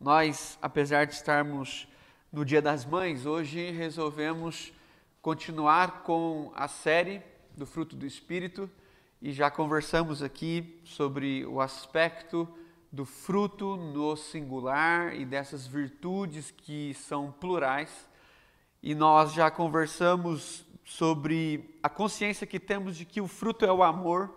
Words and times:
Nós, 0.00 0.58
apesar 0.62 1.04
de 1.04 1.12
estarmos 1.12 1.86
no 2.32 2.42
Dia 2.42 2.62
das 2.62 2.86
Mães, 2.86 3.26
hoje 3.26 3.70
resolvemos 3.70 4.72
continuar 5.20 6.04
com 6.04 6.50
a 6.54 6.66
série 6.68 7.20
do 7.54 7.66
fruto 7.66 7.94
do 7.94 8.06
Espírito 8.06 8.70
e 9.20 9.30
já 9.30 9.50
conversamos 9.50 10.22
aqui 10.22 10.80
sobre 10.84 11.44
o 11.44 11.60
aspecto 11.60 12.48
do 12.90 13.04
fruto 13.04 13.76
no 13.76 14.16
singular 14.16 15.14
e 15.14 15.26
dessas 15.26 15.66
virtudes 15.66 16.50
que 16.50 16.94
são 16.94 17.30
plurais. 17.30 18.08
E 18.82 18.94
nós 18.94 19.34
já 19.34 19.50
conversamos 19.50 20.64
sobre 20.82 21.78
a 21.82 21.90
consciência 21.90 22.46
que 22.46 22.58
temos 22.58 22.96
de 22.96 23.04
que 23.04 23.20
o 23.20 23.28
fruto 23.28 23.66
é 23.66 23.72
o 23.72 23.82
amor 23.82 24.34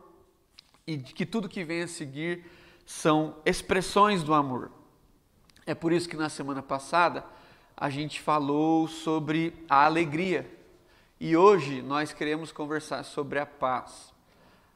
e 0.86 0.98
de 0.98 1.14
que 1.14 1.26
tudo 1.26 1.48
que 1.48 1.64
vem 1.64 1.84
a 1.84 1.88
seguir 1.88 2.46
são 2.86 3.38
expressões 3.46 4.24
do 4.24 4.34
amor. 4.34 4.83
É 5.66 5.74
por 5.74 5.94
isso 5.94 6.10
que 6.10 6.18
na 6.18 6.28
semana 6.28 6.62
passada 6.62 7.26
a 7.76 7.90
gente 7.90 8.20
falou 8.20 8.88
sobre 8.88 9.54
a 9.70 9.86
alegria 9.86 10.50
e 11.20 11.38
hoje 11.38 11.82
nós 11.82 12.12
queremos 12.12 12.52
conversar 12.52 13.04
sobre 13.04 13.40
a 13.40 13.46
paz. 13.46 14.14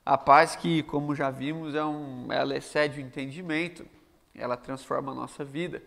A 0.05 0.17
paz 0.17 0.55
que, 0.55 0.81
como 0.84 1.13
já 1.13 1.30
vimos, 1.30 1.75
é 1.75 1.84
um, 1.84 2.31
ela 2.31 2.55
excede 2.55 3.02
o 3.02 3.03
entendimento, 3.03 3.85
ela 4.34 4.55
transforma 4.55 5.11
a 5.11 5.16
nossa 5.16 5.44
vida. 5.44 5.84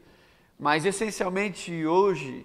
Mas 0.58 0.84
essencialmente 0.84 1.86
hoje 1.86 2.44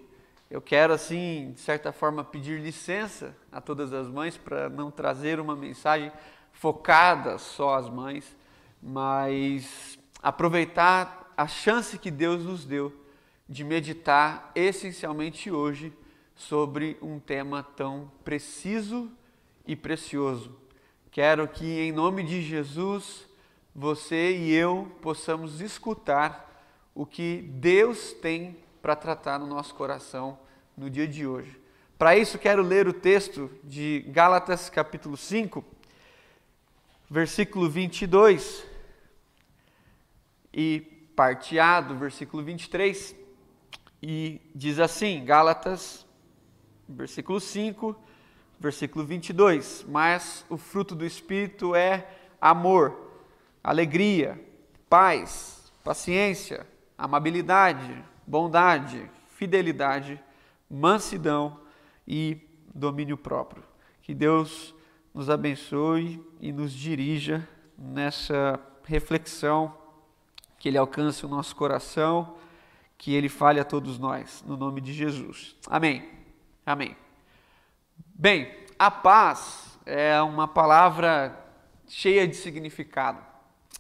eu 0.49 0.62
quero 0.62 0.93
assim, 0.93 1.51
de 1.53 1.59
certa 1.59 1.91
forma, 1.91 2.23
pedir 2.23 2.62
licença 2.62 3.35
a 3.51 3.59
todas 3.59 3.91
as 3.91 4.07
mães 4.07 4.37
para 4.37 4.70
não 4.70 4.90
trazer 4.90 5.40
uma 5.41 5.55
mensagem 5.55 6.09
focada 6.53 7.37
só 7.37 7.76
às 7.76 7.90
mães, 7.90 8.34
mas 8.81 9.99
aproveitar 10.23 11.24
a 11.38 11.48
chance 11.48 11.98
que 11.98 12.09
Deus 12.09 12.44
nos 12.44 12.66
deu 12.66 12.94
de 13.48 13.63
meditar 13.63 14.52
essencialmente 14.55 15.52
hoje 15.52 15.93
sobre 16.35 16.98
um 17.01 17.20
tema 17.20 17.63
tão 17.63 18.12
preciso 18.23 19.12
e 19.68 19.76
precioso. 19.76 20.55
Quero 21.12 21.48
que, 21.48 21.65
em 21.79 21.91
nome 21.91 22.24
de 22.24 22.41
Jesus, 22.41 23.27
você 23.74 24.35
e 24.35 24.54
eu 24.54 24.91
possamos 25.01 25.62
escutar 25.62 26.43
o 26.93 27.05
que 27.05 27.41
Deus 27.54 28.13
tem 28.13 28.57
para 28.81 28.96
tratar 28.96 29.40
no 29.40 29.48
nosso 29.48 29.76
coração 29.76 30.40
no 30.76 30.90
dia 30.90 31.07
de 31.07 31.26
hoje. 31.26 31.59
Para 31.98 32.18
isso, 32.18 32.37
quero 32.37 32.62
ler 32.62 32.87
o 32.87 32.93
texto 32.93 33.49
de 33.63 34.05
Gálatas, 34.09 34.70
capítulo 34.70 35.15
5, 35.15 35.63
versículo 37.09 37.70
22 37.70 38.65
e 40.54 40.95
parte 41.16 41.58
A 41.58 41.80
do 41.80 41.96
versículo 41.96 42.44
23, 42.44 43.16
e 44.02 44.41
diz 44.54 44.80
assim, 44.80 45.24
Gálatas, 45.24 46.05
versículo 46.88 47.40
5, 47.40 47.96
versículo 48.60 49.05
22, 49.05 49.86
mas 49.88 50.46
o 50.49 50.58
fruto 50.58 50.93
do 50.93 51.05
Espírito 51.05 51.74
é 51.74 52.08
amor, 52.40 53.12
alegria, 53.63 54.40
paz, 54.90 55.71
paciência, 55.84 56.68
amabilidade, 56.98 58.04
bondade, 58.27 59.10
fidelidade, 59.30 60.21
mansidão 60.70 61.60
e 62.08 62.38
domínio 62.74 63.18
próprio. 63.18 63.63
Que 64.02 64.13
Deus 64.13 64.75
nos 65.13 65.30
abençoe 65.30 66.24
e 66.40 66.52
nos 66.52 66.74
dirija 66.74 67.47
nessa 67.78 68.59
reflexão 68.84 69.84
que 70.66 70.69
Ele 70.69 70.80
alcance 70.80 71.24
o 71.24 71.30
nosso 71.30 71.56
coração, 71.56 72.38
que 72.97 73.13
Ele 73.13 73.30
fale 73.30 73.59
a 73.59 73.63
todos 73.63 74.00
nós, 74.00 74.44
no 74.47 74.58
nome 74.58 74.81
de 74.81 74.94
Jesus. 74.94 75.56
Amém. 75.68 76.09
Amém. 76.66 76.97
Bem, 77.96 78.52
a 78.80 78.90
paz 78.90 79.78
é 79.86 80.19
uma 80.24 80.48
palavra 80.48 81.40
cheia 81.88 82.28
de 82.28 82.36
significado. 82.36 83.22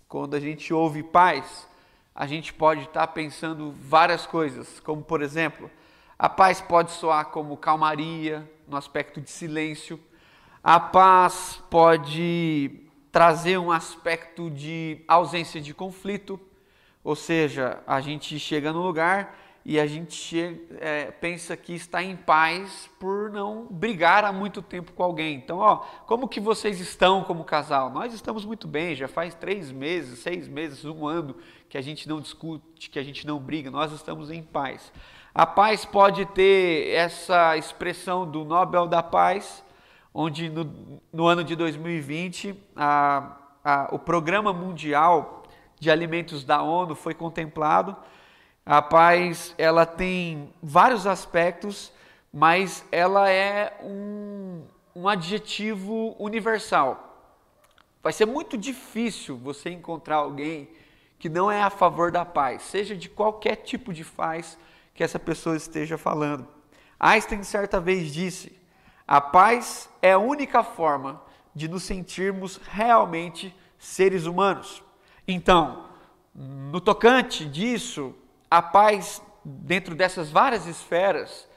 Quando 0.07 0.35
a 0.35 0.39
gente 0.39 0.71
ouve 0.71 1.01
paz, 1.01 1.67
a 2.13 2.27
gente 2.27 2.53
pode 2.53 2.83
estar 2.83 3.07
pensando 3.07 3.71
várias 3.71 4.27
coisas, 4.27 4.79
como 4.79 5.01
por 5.01 5.23
exemplo, 5.23 5.71
a 6.19 6.29
paz 6.29 6.61
pode 6.61 6.91
soar 6.91 7.31
como 7.31 7.57
calmaria, 7.57 8.47
no 8.67 8.77
aspecto 8.77 9.19
de 9.19 9.31
silêncio. 9.31 9.99
A 10.63 10.79
paz 10.79 11.59
pode 11.67 12.79
trazer 13.11 13.57
um 13.57 13.71
aspecto 13.71 14.51
de 14.51 15.03
ausência 15.07 15.59
de 15.59 15.73
conflito. 15.73 16.39
Ou 17.05 17.15
seja, 17.15 17.77
a 17.85 18.01
gente 18.01 18.39
chega 18.39 18.73
no 18.73 18.81
lugar 18.81 19.37
e 19.63 19.79
a 19.79 19.85
gente 19.85 20.59
é, 20.79 21.11
pensa 21.11 21.55
que 21.55 21.73
está 21.73 22.01
em 22.01 22.15
paz 22.15 22.89
por 22.99 23.29
não 23.29 23.67
brigar 23.69 24.25
há 24.25 24.33
muito 24.33 24.59
tempo 24.59 24.91
com 24.91 25.03
alguém. 25.03 25.35
Então, 25.35 25.59
ó, 25.59 25.77
como 26.07 26.27
que 26.27 26.39
vocês 26.39 26.79
estão 26.79 27.23
como 27.23 27.43
casal? 27.43 27.91
Nós 27.91 28.11
estamos 28.11 28.43
muito 28.43 28.67
bem, 28.67 28.95
já 28.95 29.07
faz 29.07 29.35
três 29.35 29.71
meses, 29.71 30.17
seis 30.17 30.47
meses, 30.47 30.83
um 30.83 31.07
ano 31.07 31.35
que 31.69 31.77
a 31.77 31.81
gente 31.81 32.09
não 32.09 32.19
discute, 32.19 32.89
que 32.89 32.97
a 32.97 33.03
gente 33.03 33.27
não 33.27 33.37
briga, 33.37 33.69
nós 33.69 33.91
estamos 33.91 34.31
em 34.31 34.41
paz. 34.41 34.91
A 35.31 35.45
paz 35.45 35.85
pode 35.85 36.25
ter 36.27 36.89
essa 36.89 37.55
expressão 37.55 38.27
do 38.27 38.43
Nobel 38.43 38.87
da 38.87 39.03
Paz, 39.03 39.63
onde 40.11 40.49
no, 40.49 40.99
no 41.13 41.27
ano 41.27 41.43
de 41.43 41.55
2020 41.55 42.59
a, 42.75 43.37
a, 43.63 43.89
o 43.91 43.99
Programa 43.99 44.51
Mundial 44.51 45.44
de 45.79 45.91
alimentos 45.91 46.43
da 46.43 46.61
ONU 46.61 46.95
foi 46.95 47.13
contemplado. 47.13 47.95
A 48.65 48.81
paz, 48.81 49.53
ela 49.57 49.85
tem 49.85 50.53
vários 50.61 51.05
aspectos, 51.05 51.91
mas 52.33 52.83
ela 52.91 53.29
é 53.29 53.77
um, 53.81 54.63
um 54.95 55.07
adjetivo 55.07 56.15
universal. 56.19 57.05
Vai 58.01 58.13
ser 58.13 58.25
muito 58.25 58.57
difícil 58.57 59.37
você 59.37 59.69
encontrar 59.69 60.17
alguém 60.17 60.69
que 61.17 61.29
não 61.29 61.51
é 61.51 61.61
a 61.61 61.69
favor 61.69 62.11
da 62.11 62.25
paz, 62.25 62.61
seja 62.63 62.95
de 62.95 63.09
qualquer 63.09 63.55
tipo 63.57 63.93
de 63.93 64.03
paz 64.05 64.57
que 64.93 65.03
essa 65.03 65.17
pessoa 65.17 65.55
esteja 65.55 65.97
falando. 65.97 66.47
Einstein 66.99 67.43
certa 67.43 67.79
vez 67.79 68.13
disse: 68.13 68.57
"A 69.07 69.19
paz 69.19 69.89
é 70.01 70.11
a 70.13 70.19
única 70.19 70.63
forma 70.63 71.21
de 71.53 71.67
nos 71.67 71.83
sentirmos 71.83 72.59
realmente 72.63 73.55
seres 73.77 74.25
humanos". 74.25 74.84
Então, 75.27 75.85
no 76.35 76.79
tocante 76.79 77.45
disso, 77.45 78.13
a 78.49 78.61
paz 78.61 79.21
dentro 79.43 79.95
dessas 79.95 80.29
várias 80.29 80.67
esferas, 80.67 81.47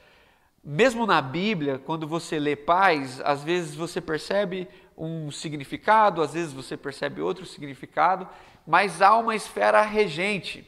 mesmo 0.65 1.07
na 1.07 1.21
Bíblia, 1.21 1.79
quando 1.79 2.07
você 2.07 2.39
lê 2.39 2.57
paz, 2.57 3.21
às 3.25 3.43
vezes 3.43 3.75
você 3.75 4.01
percebe 4.01 4.69
um 4.97 5.31
significado, 5.31 6.23
às 6.23 6.33
vezes 6.33 6.53
você 6.53 6.77
percebe 6.77 7.21
outro 7.21 7.47
significado, 7.47 8.27
mas 8.67 9.01
há 9.01 9.17
uma 9.17 9.37
esfera 9.37 9.83
regente, 9.83 10.67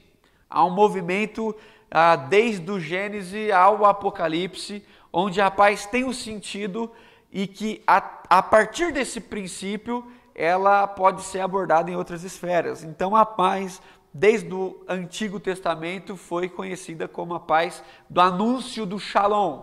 há 0.48 0.64
um 0.64 0.70
movimento 0.70 1.54
ah, 1.90 2.16
desde 2.16 2.70
o 2.70 2.78
Gênesis 2.78 3.50
ao 3.50 3.84
Apocalipse, 3.84 4.84
onde 5.12 5.40
a 5.40 5.50
paz 5.50 5.86
tem 5.86 6.04
um 6.04 6.12
sentido 6.12 6.90
e 7.32 7.46
que 7.46 7.82
a, 7.86 7.96
a 8.28 8.42
partir 8.42 8.92
desse 8.92 9.20
princípio 9.20 10.06
ela 10.34 10.86
pode 10.86 11.22
ser 11.22 11.40
abordada 11.40 11.90
em 11.90 11.96
outras 11.96 12.24
esferas. 12.24 12.82
Então, 12.82 13.14
a 13.14 13.24
paz, 13.24 13.80
desde 14.12 14.52
o 14.52 14.82
Antigo 14.88 15.38
Testamento, 15.38 16.16
foi 16.16 16.48
conhecida 16.48 17.06
como 17.08 17.34
a 17.34 17.40
paz 17.40 17.82
do 18.08 18.20
anúncio 18.20 18.86
do 18.86 18.98
Shalom, 18.98 19.62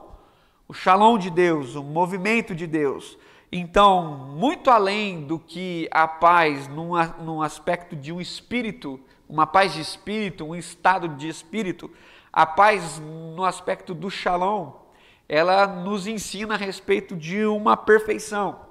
o 0.68 0.74
Shalom 0.74 1.18
de 1.18 1.30
Deus, 1.30 1.76
o 1.76 1.84
movimento 1.84 2.54
de 2.54 2.68
Deus. 2.68 3.18
Então, 3.52 4.28
muito 4.36 4.70
além 4.70 5.22
do 5.22 5.40
que 5.40 5.88
a 5.92 6.08
paz 6.08 6.68
num, 6.68 6.92
num 7.20 7.42
aspecto 7.42 7.96
de 7.96 8.12
um 8.12 8.20
espírito, 8.20 9.00
uma 9.28 9.48
paz 9.48 9.74
de 9.74 9.82
espírito, 9.82 10.46
um 10.46 10.56
estado 10.56 11.08
de 11.10 11.30
espírito, 11.30 11.90
a 12.32 12.46
paz 12.46 13.00
no 13.00 13.46
aspecto 13.46 13.94
do 13.94 14.10
Shalom, 14.10 14.74
ela 15.30 15.66
nos 15.66 16.08
ensina 16.08 16.56
a 16.56 16.58
respeito 16.58 17.16
de 17.16 17.46
uma 17.46 17.76
perfeição 17.76 18.67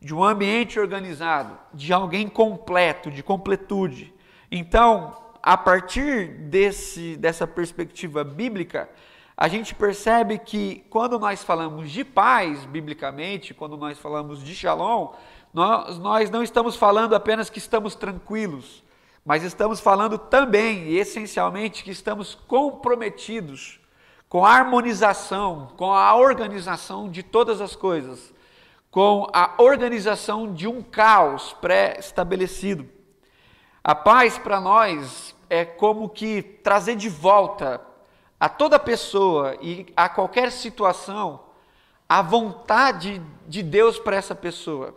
de 0.00 0.14
um 0.14 0.24
ambiente 0.24 0.80
organizado, 0.80 1.58
de 1.74 1.92
alguém 1.92 2.26
completo, 2.26 3.10
de 3.10 3.22
completude. 3.22 4.14
Então, 4.50 5.14
a 5.42 5.56
partir 5.56 6.28
desse, 6.48 7.16
dessa 7.16 7.46
perspectiva 7.46 8.24
bíblica, 8.24 8.88
a 9.36 9.46
gente 9.46 9.74
percebe 9.74 10.38
que 10.38 10.84
quando 10.88 11.18
nós 11.18 11.44
falamos 11.44 11.90
de 11.90 12.04
paz, 12.04 12.64
biblicamente, 12.64 13.52
quando 13.52 13.76
nós 13.76 13.98
falamos 13.98 14.42
de 14.42 14.54
shalom, 14.54 15.12
nós, 15.52 15.98
nós 15.98 16.30
não 16.30 16.42
estamos 16.42 16.76
falando 16.76 17.14
apenas 17.14 17.50
que 17.50 17.58
estamos 17.58 17.94
tranquilos, 17.94 18.82
mas 19.24 19.42
estamos 19.42 19.80
falando 19.80 20.16
também 20.16 20.84
e 20.88 20.98
essencialmente 20.98 21.84
que 21.84 21.90
estamos 21.90 22.34
comprometidos 22.34 23.78
com 24.28 24.46
a 24.46 24.52
harmonização, 24.52 25.72
com 25.76 25.92
a 25.92 26.14
organização 26.14 27.10
de 27.10 27.22
todas 27.22 27.60
as 27.60 27.76
coisas 27.76 28.32
com 28.90 29.28
a 29.32 29.54
organização 29.58 30.52
de 30.52 30.66
um 30.66 30.82
caos 30.82 31.52
pré-estabelecido. 31.60 32.88
A 33.82 33.94
paz 33.94 34.36
para 34.36 34.60
nós 34.60 35.34
é 35.48 35.64
como 35.64 36.08
que 36.08 36.42
trazer 36.42 36.96
de 36.96 37.08
volta 37.08 37.80
a 38.38 38.48
toda 38.48 38.78
pessoa 38.78 39.56
e 39.60 39.86
a 39.96 40.08
qualquer 40.08 40.50
situação 40.50 41.40
a 42.08 42.22
vontade 42.22 43.22
de 43.46 43.62
Deus 43.62 43.98
para 43.98 44.16
essa 44.16 44.34
pessoa. 44.34 44.96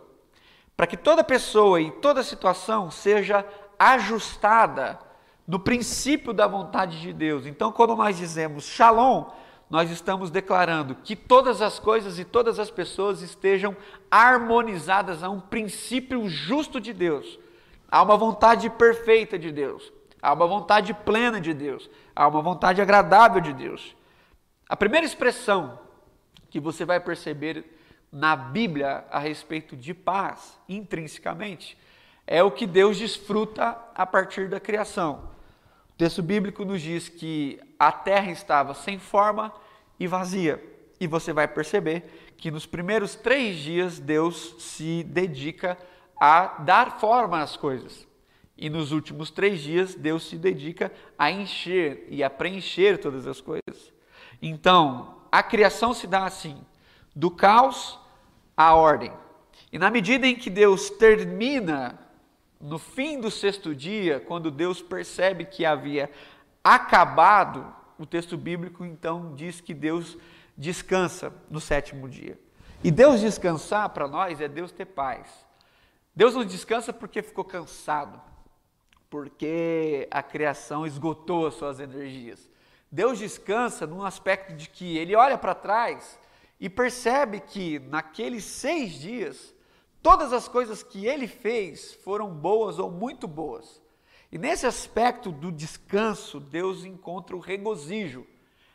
Para 0.76 0.86
que 0.86 0.96
toda 0.96 1.22
pessoa 1.22 1.80
e 1.80 1.92
toda 1.92 2.24
situação 2.24 2.90
seja 2.90 3.46
ajustada 3.78 4.98
no 5.46 5.60
princípio 5.60 6.32
da 6.32 6.48
vontade 6.48 7.00
de 7.00 7.12
Deus. 7.12 7.46
Então, 7.46 7.70
quando 7.70 7.94
nós 7.94 8.16
dizemos 8.16 8.64
Shalom, 8.64 9.26
nós 9.68 9.90
estamos 9.90 10.30
declarando 10.30 10.94
que 10.94 11.16
todas 11.16 11.62
as 11.62 11.78
coisas 11.78 12.18
e 12.18 12.24
todas 12.24 12.58
as 12.58 12.70
pessoas 12.70 13.22
estejam 13.22 13.76
harmonizadas 14.10 15.22
a 15.22 15.30
um 15.30 15.40
princípio 15.40 16.28
justo 16.28 16.80
de 16.80 16.92
Deus. 16.92 17.38
Há 17.90 18.02
uma 18.02 18.16
vontade 18.16 18.68
perfeita 18.70 19.38
de 19.38 19.50
Deus. 19.50 19.92
Há 20.20 20.32
uma 20.32 20.46
vontade 20.46 20.92
plena 20.94 21.40
de 21.40 21.52
Deus. 21.52 21.88
Há 22.14 22.26
uma 22.28 22.40
vontade 22.40 22.80
agradável 22.80 23.40
de 23.40 23.52
Deus. 23.52 23.96
A 24.68 24.76
primeira 24.76 25.06
expressão 25.06 25.78
que 26.50 26.60
você 26.60 26.84
vai 26.84 27.00
perceber 27.00 27.64
na 28.10 28.36
Bíblia 28.36 29.04
a 29.10 29.18
respeito 29.18 29.76
de 29.76 29.92
paz, 29.92 30.58
intrinsecamente, 30.68 31.76
é 32.26 32.42
o 32.42 32.50
que 32.50 32.66
Deus 32.66 32.96
desfruta 32.96 33.76
a 33.94 34.06
partir 34.06 34.48
da 34.48 34.60
criação. 34.60 35.33
O 35.94 35.96
texto 35.96 36.22
bíblico 36.22 36.64
nos 36.64 36.82
diz 36.82 37.08
que 37.08 37.60
a 37.78 37.92
terra 37.92 38.32
estava 38.32 38.74
sem 38.74 38.98
forma 38.98 39.54
e 39.98 40.08
vazia. 40.08 40.60
E 40.98 41.06
você 41.06 41.32
vai 41.32 41.46
perceber 41.46 42.34
que 42.36 42.50
nos 42.50 42.66
primeiros 42.66 43.14
três 43.14 43.56
dias 43.58 44.00
Deus 44.00 44.56
se 44.58 45.04
dedica 45.04 45.78
a 46.20 46.46
dar 46.58 46.98
forma 46.98 47.40
às 47.40 47.56
coisas. 47.56 48.06
E 48.56 48.68
nos 48.68 48.90
últimos 48.90 49.30
três 49.30 49.60
dias, 49.60 49.94
Deus 49.94 50.28
se 50.28 50.36
dedica 50.36 50.92
a 51.18 51.30
encher 51.30 52.06
e 52.08 52.22
a 52.22 52.30
preencher 52.30 52.98
todas 52.98 53.26
as 53.26 53.40
coisas. 53.40 53.92
Então, 54.42 55.22
a 55.30 55.42
criação 55.42 55.92
se 55.92 56.06
dá 56.06 56.24
assim: 56.24 56.60
do 57.14 57.30
caos 57.30 57.98
à 58.56 58.74
ordem. 58.74 59.12
E 59.72 59.78
na 59.78 59.90
medida 59.90 60.26
em 60.26 60.36
que 60.36 60.50
Deus 60.50 60.90
termina, 60.90 61.98
no 62.60 62.78
fim 62.78 63.20
do 63.20 63.30
sexto 63.30 63.74
dia, 63.74 64.20
quando 64.20 64.50
Deus 64.50 64.80
percebe 64.80 65.44
que 65.44 65.64
havia 65.64 66.10
acabado, 66.62 67.74
o 67.98 68.06
texto 68.06 68.36
bíblico 68.36 68.84
então 68.84 69.34
diz 69.34 69.60
que 69.60 69.74
Deus 69.74 70.16
descansa 70.56 71.32
no 71.50 71.60
sétimo 71.60 72.08
dia. 72.08 72.38
E 72.82 72.90
Deus 72.90 73.20
descansar 73.20 73.88
para 73.90 74.08
nós 74.08 74.40
é 74.40 74.48
Deus 74.48 74.72
ter 74.72 74.86
paz. 74.86 75.46
Deus 76.14 76.34
não 76.34 76.44
descansa 76.44 76.92
porque 76.92 77.22
ficou 77.22 77.44
cansado 77.44 78.20
porque 79.14 80.08
a 80.10 80.24
criação 80.24 80.84
esgotou 80.84 81.46
as 81.46 81.54
suas 81.54 81.78
energias. 81.78 82.50
Deus 82.90 83.16
descansa 83.16 83.86
num 83.86 84.02
aspecto 84.02 84.52
de 84.54 84.68
que 84.68 84.98
ele 84.98 85.14
olha 85.14 85.38
para 85.38 85.54
trás 85.54 86.18
e 86.58 86.68
percebe 86.68 87.38
que 87.38 87.78
naqueles 87.78 88.42
seis 88.42 88.94
dias, 88.94 89.53
todas 90.04 90.34
as 90.34 90.46
coisas 90.46 90.82
que 90.82 91.06
ele 91.06 91.26
fez 91.26 91.94
foram 91.94 92.28
boas 92.28 92.78
ou 92.78 92.90
muito 92.90 93.26
boas. 93.26 93.82
E 94.30 94.36
nesse 94.36 94.66
aspecto 94.66 95.32
do 95.32 95.50
descanso, 95.50 96.38
Deus 96.38 96.84
encontra 96.84 97.34
o 97.34 97.40
regozijo. 97.40 98.26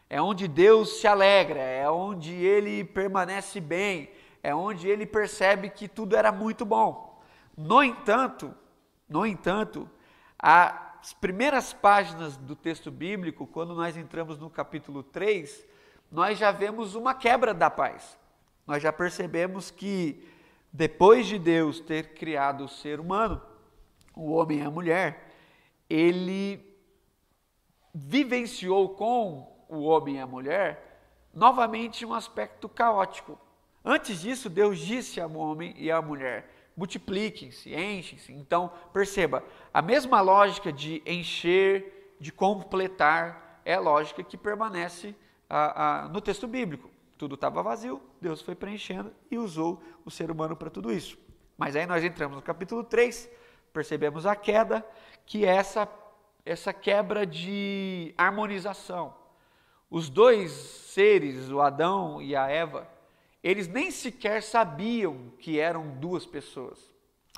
É 0.09 0.19
onde 0.19 0.47
Deus 0.47 0.99
se 0.99 1.05
alegra, 1.05 1.59
é 1.59 1.87
onde 1.87 2.33
ele 2.33 2.83
permanece 2.83 3.61
bem, 3.61 4.09
é 4.41 4.55
onde 4.55 4.87
ele 4.87 5.05
percebe 5.05 5.69
que 5.69 5.87
tudo 5.87 6.15
era 6.15 6.31
muito 6.31 6.65
bom. 6.65 7.21
No 7.55 7.83
entanto, 7.83 8.51
no 9.07 9.23
entanto, 9.23 9.87
as 10.39 11.13
primeiras 11.13 11.73
páginas 11.73 12.37
do 12.37 12.55
texto 12.55 12.89
bíblico, 12.89 13.45
quando 13.45 13.75
nós 13.75 13.95
entramos 13.95 14.39
no 14.39 14.49
capítulo 14.49 15.03
3, 15.03 15.63
nós 16.11 16.39
já 16.39 16.51
vemos 16.51 16.95
uma 16.95 17.13
quebra 17.13 17.53
da 17.53 17.69
paz. 17.69 18.17
Nós 18.65 18.81
já 18.81 18.91
percebemos 18.91 19.69
que 19.69 20.27
depois 20.71 21.25
de 21.25 21.39
Deus 21.39 21.79
ter 21.79 22.13
criado 22.13 22.65
o 22.65 22.69
ser 22.69 22.99
humano, 22.99 23.41
o 24.15 24.31
homem 24.31 24.59
e 24.59 24.61
a 24.61 24.69
mulher, 24.69 25.31
ele 25.89 26.63
vivenciou 27.93 28.89
com 28.89 29.65
o 29.67 29.81
homem 29.83 30.15
e 30.15 30.19
a 30.19 30.27
mulher 30.27 30.89
novamente 31.33 32.05
um 32.05 32.13
aspecto 32.13 32.67
caótico. 32.67 33.39
Antes 33.83 34.21
disso, 34.21 34.49
Deus 34.49 34.79
disse 34.79 35.19
ao 35.21 35.31
homem 35.35 35.73
e 35.77 35.89
à 35.89 36.01
mulher: 36.01 36.49
multipliquem-se, 36.75 37.73
enchem-se. 37.73 38.31
Então, 38.33 38.71
perceba, 38.93 39.43
a 39.73 39.81
mesma 39.81 40.21
lógica 40.21 40.71
de 40.71 41.01
encher, 41.05 42.15
de 42.19 42.31
completar, 42.31 43.61
é 43.65 43.77
lógica 43.77 44.23
que 44.23 44.37
permanece 44.37 45.15
a, 45.49 46.03
a, 46.03 46.07
no 46.09 46.21
texto 46.21 46.47
bíblico. 46.47 46.88
Tudo 47.19 47.35
estava 47.35 47.61
vazio, 47.61 48.01
Deus 48.21 48.41
foi 48.41 48.55
preenchendo 48.55 49.13
e 49.29 49.37
usou 49.37 49.83
o 50.05 50.09
ser 50.09 50.31
humano 50.31 50.55
para 50.55 50.69
tudo 50.69 50.89
isso. 50.89 51.17
Mas 51.57 51.75
aí 51.75 51.85
nós 51.85 52.01
entramos 52.01 52.37
no 52.37 52.41
capítulo 52.41 52.81
3, 52.81 53.29
percebemos 53.73 54.25
a 54.25 54.37
queda, 54.37 54.87
que 55.25 55.45
é 55.45 55.49
essa, 55.49 55.85
essa 56.45 56.71
quebra 56.71 57.27
de 57.27 58.13
harmonização. 58.17 59.13
Os 59.91 60.09
dois 60.09 60.49
seres, 60.49 61.51
o 61.51 61.59
Adão 61.59 62.21
e 62.21 62.37
a 62.37 62.47
Eva, 62.47 62.87
eles 63.43 63.67
nem 63.67 63.91
sequer 63.91 64.41
sabiam 64.41 65.33
que 65.39 65.59
eram 65.59 65.99
duas 65.99 66.25
pessoas. 66.25 66.89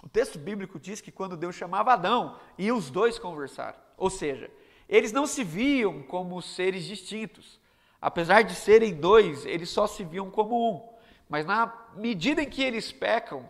O 0.03 0.07
texto 0.07 0.37
bíblico 0.37 0.79
diz 0.79 1.01
que 1.01 1.11
quando 1.11 1.35
Deus 1.35 1.55
chamava 1.55 1.93
Adão, 1.93 2.37
e 2.55 2.71
os 2.71 2.91
dois 2.91 3.17
conversaram. 3.17 3.79
Ou 3.97 4.11
seja, 4.11 4.51
eles 4.87 5.11
não 5.11 5.25
se 5.25 5.43
viam 5.43 6.03
como 6.03 6.39
seres 6.39 6.85
distintos. 6.85 7.59
Apesar 8.01 8.41
de 8.41 8.55
serem 8.55 8.95
dois, 8.95 9.45
eles 9.45 9.69
só 9.69 9.85
se 9.85 10.03
viam 10.03 10.31
como 10.31 10.71
um. 10.71 10.89
Mas 11.29 11.45
na 11.45 11.71
medida 11.95 12.41
em 12.41 12.49
que 12.49 12.63
eles 12.63 12.91
pecam, 12.91 13.47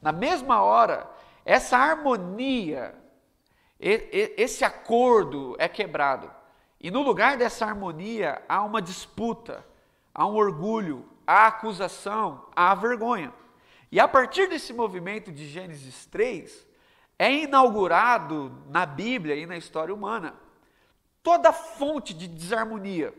na 0.00 0.10
mesma 0.10 0.60
hora, 0.60 1.08
essa 1.44 1.76
harmonia, 1.78 2.94
esse 3.78 4.64
acordo 4.64 5.54
é 5.58 5.68
quebrado. 5.68 6.30
E 6.80 6.90
no 6.90 7.02
lugar 7.02 7.36
dessa 7.36 7.64
harmonia 7.64 8.42
há 8.48 8.62
uma 8.62 8.82
disputa, 8.82 9.64
há 10.12 10.26
um 10.26 10.34
orgulho, 10.34 11.08
a 11.24 11.46
acusação, 11.46 12.44
a 12.56 12.74
vergonha. 12.74 13.32
E 13.90 14.00
a 14.00 14.08
partir 14.08 14.48
desse 14.48 14.72
movimento 14.72 15.30
de 15.30 15.46
Gênesis 15.46 16.06
3, 16.06 16.66
é 17.18 17.32
inaugurado 17.32 18.64
na 18.68 18.84
Bíblia 18.84 19.36
e 19.36 19.46
na 19.46 19.56
história 19.56 19.94
humana 19.94 20.34
toda 21.22 21.52
fonte 21.52 22.12
de 22.12 22.26
desarmonia, 22.26 23.14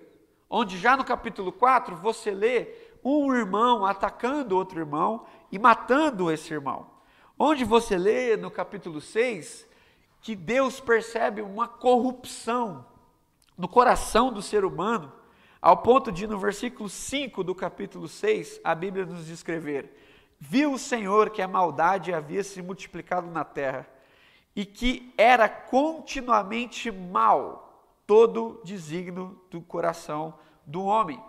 onde 0.55 0.77
já 0.77 0.95
no 0.95 1.03
capítulo 1.03 1.51
4 1.51 1.95
você 1.95 2.29
lê 2.29 2.67
um 3.03 3.33
irmão 3.33 3.83
atacando 3.83 4.55
outro 4.55 4.79
irmão 4.79 5.25
e 5.51 5.57
matando 5.57 6.31
esse 6.31 6.53
irmão. 6.53 6.91
Onde 7.39 7.65
você 7.65 7.97
lê 7.97 8.37
no 8.37 8.51
capítulo 8.51 9.01
6 9.01 9.67
que 10.21 10.35
Deus 10.35 10.79
percebe 10.79 11.41
uma 11.41 11.67
corrupção 11.67 12.85
no 13.57 13.67
coração 13.67 14.31
do 14.31 14.43
ser 14.43 14.63
humano 14.63 15.11
ao 15.59 15.77
ponto 15.77 16.11
de, 16.11 16.27
no 16.27 16.37
versículo 16.37 16.87
5 16.87 17.43
do 17.43 17.55
capítulo 17.55 18.07
6, 18.07 18.61
a 18.63 18.75
Bíblia 18.75 19.07
nos 19.07 19.25
descrever: 19.25 19.97
Viu 20.39 20.73
o 20.73 20.79
Senhor 20.79 21.31
que 21.31 21.41
a 21.41 21.47
maldade 21.47 22.13
havia 22.13 22.43
se 22.43 22.61
multiplicado 22.61 23.25
na 23.25 23.43
terra 23.43 23.87
e 24.55 24.65
que 24.65 25.11
era 25.17 25.49
continuamente 25.49 26.91
mal 26.91 27.72
todo 28.05 28.61
desígnio 28.63 29.41
do 29.49 29.61
coração 29.61 30.33
do 30.65 30.83
homem. 30.83 31.21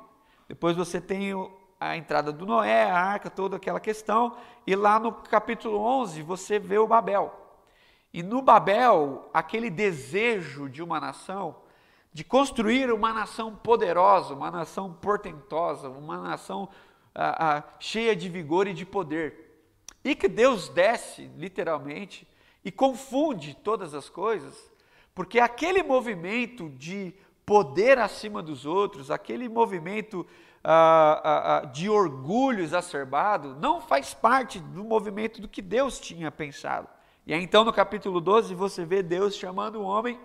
Depois 0.49 0.76
você 0.76 1.00
tem 1.00 1.33
a 1.81 1.97
entrada 1.97 2.33
do 2.33 2.47
Noé, 2.47 2.90
a 2.90 2.99
arca, 2.99 3.28
toda 3.28 3.57
aquela 3.57 3.81
questão, 3.81 4.37
e 4.66 4.75
lá 4.75 4.99
no 4.99 5.12
capítulo 5.12 5.78
11 5.78 6.23
você 6.23 6.59
vê 6.59 6.78
o 6.78 6.87
Babel. 6.87 7.33
E 8.12 8.23
no 8.23 8.40
Babel, 8.40 9.28
aquele 9.33 9.69
desejo 9.71 10.69
de 10.69 10.83
uma 10.83 11.00
nação 11.00 11.57
de 12.14 12.23
construir 12.23 12.93
uma 12.93 13.12
nação 13.12 13.57
poderosa, 13.57 14.35
uma 14.35 14.49
nação 14.49 14.93
portentosa, 14.93 15.88
uma 15.88 16.16
nação 16.19 16.69
ah, 17.12 17.57
ah, 17.57 17.62
cheia 17.81 18.14
de 18.14 18.28
vigor 18.28 18.69
e 18.69 18.73
de 18.73 18.87
poder. 18.87 19.66
E 20.04 20.14
que 20.14 20.28
Deus 20.28 20.69
desce, 20.69 21.28
literalmente, 21.37 22.25
e 22.64 22.71
confunde 22.71 23.54
todas 23.54 23.95
as 23.95 24.09
coisas, 24.09 24.73
porque 25.14 25.38
aquele 25.38 25.83
movimento 25.83 26.68
de 26.71 27.14
poder 27.47 27.99
acima 27.99 28.42
dos 28.42 28.66
outros, 28.66 29.11
aquele 29.11 29.49
movimento 29.49 30.26
ah, 30.62 31.68
de 31.73 31.88
orgulho 31.88 32.62
exacerbado, 32.62 33.54
não 33.56 33.80
faz 33.80 34.14
parte 34.14 34.59
do 34.59 34.83
movimento 34.83 35.40
do 35.40 35.49
que 35.49 35.61
Deus 35.61 36.00
tinha 36.00 36.30
pensado. 36.30 36.88
E 37.26 37.33
aí, 37.33 37.42
então, 37.42 37.64
no 37.64 37.73
capítulo 37.73 38.21
12, 38.21 38.54
você 38.54 38.85
vê 38.85 39.02
Deus 39.02 39.37
chamando 39.37 39.76
o 39.76 39.85
homem 39.85 40.18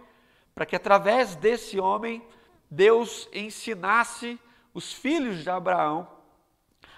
para 0.54 0.66
que 0.66 0.76
através 0.76 1.36
desse 1.36 1.80
homem 1.80 2.22
Deus 2.70 3.30
ensinasse 3.34 4.40
os 4.74 4.92
filhos 4.92 5.42
de 5.44 5.50
Abraão 5.50 6.08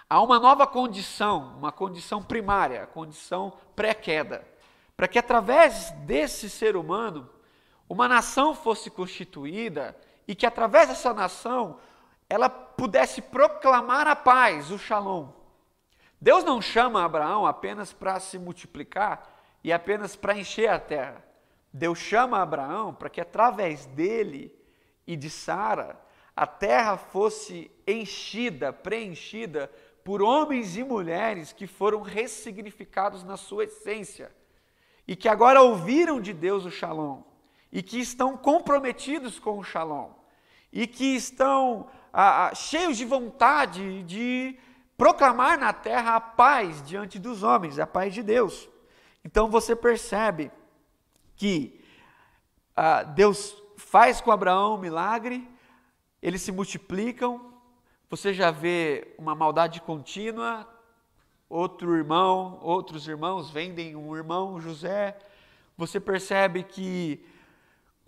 a 0.10 0.21
uma 0.21 0.39
nova 0.39 0.65
condição, 0.67 1.55
uma 1.57 1.71
condição 1.71 2.21
primária, 2.21 2.88
condição 2.88 3.53
pré-queda, 3.75 4.45
para 4.98 5.07
que 5.07 5.17
através 5.17 5.91
desse 6.05 6.50
ser 6.50 6.75
humano 6.75 7.29
uma 7.91 8.07
nação 8.07 8.55
fosse 8.55 8.89
constituída 8.89 9.93
e 10.25 10.33
que 10.33 10.45
através 10.45 10.88
dessa 10.88 11.13
nação 11.13 11.77
ela 12.29 12.50
pudesse 12.50 13.21
proclamar 13.21 14.07
a 14.07 14.15
paz, 14.15 14.71
o 14.71 14.79
shalom. 14.79 15.27
Deus 16.19 16.41
não 16.45 16.62
chama 16.62 17.03
Abraão 17.03 17.45
apenas 17.45 17.91
para 17.91 18.17
se 18.21 18.39
multiplicar 18.39 19.29
e 19.62 19.74
apenas 19.74 20.15
para 20.15 20.38
encher 20.38 20.69
a 20.69 20.79
terra. 20.79 21.21
Deus 21.74 22.00
chama 22.00 22.41
Abraão 22.41 22.93
para 22.93 23.10
que 23.10 23.19
através 23.19 23.86
dele 23.88 24.57
e 25.05 25.17
de 25.17 25.29
Sara 25.29 26.00
a 26.33 26.48
terra 26.48 26.95
fosse 26.95 27.69
enchida, 27.86 28.71
preenchida 28.71 29.69
por 30.01 30.21
homens 30.21 30.77
e 30.77 30.83
mulheres 30.86 31.51
que 31.51 31.67
foram 31.67 32.01
ressignificados 32.01 33.21
na 33.21 33.36
sua 33.36 33.65
essência 33.65 34.31
e 35.05 35.13
que 35.13 35.27
agora 35.27 35.62
ouviram 35.62 36.21
de 36.21 36.31
Deus 36.31 36.63
o 36.63 36.71
shalom 36.71 37.29
e 37.72 37.82
que 37.82 38.00
estão 38.00 38.36
comprometidos 38.36 39.40
com 39.40 39.58
o 39.58 39.63
shalom 39.63 40.12
e 40.72 40.88
que 40.88 41.16
estão 41.16 41.88
ah, 42.13 42.51
cheios 42.56 42.98
de 42.98 43.06
vontade 43.06 44.04
de 44.04 44.58
proclamar 44.98 45.60
na 45.60 45.74
terra 45.74 46.16
a 46.16 46.22
paz 46.22 46.82
diante 46.84 47.18
dos 47.18 47.44
homens, 47.44 47.80
a 47.80 47.88
paz 47.88 48.13
de 48.13 48.24
Deus. 48.24 48.70
Então 49.24 49.50
você 49.50 49.75
percebe 49.75 50.51
que 51.36 51.84
ah, 52.75 53.04
Deus 53.04 53.56
faz 53.78 54.22
com 54.22 54.32
Abraão 54.32 54.75
um 54.75 54.78
milagre, 54.80 55.48
eles 56.22 56.42
se 56.42 56.51
multiplicam, 56.51 57.51
você 58.10 58.34
já 58.34 58.51
vê 58.51 59.16
uma 59.18 59.34
maldade 59.34 59.82
contínua, 59.82 60.68
outro 61.50 61.96
irmão, 61.96 62.60
outros 62.62 63.08
irmãos 63.08 63.50
vendem 63.50 63.96
um 63.96 64.16
irmão, 64.16 64.60
José. 64.60 65.18
Você 65.78 66.00
percebe 66.00 66.63
que 66.63 67.25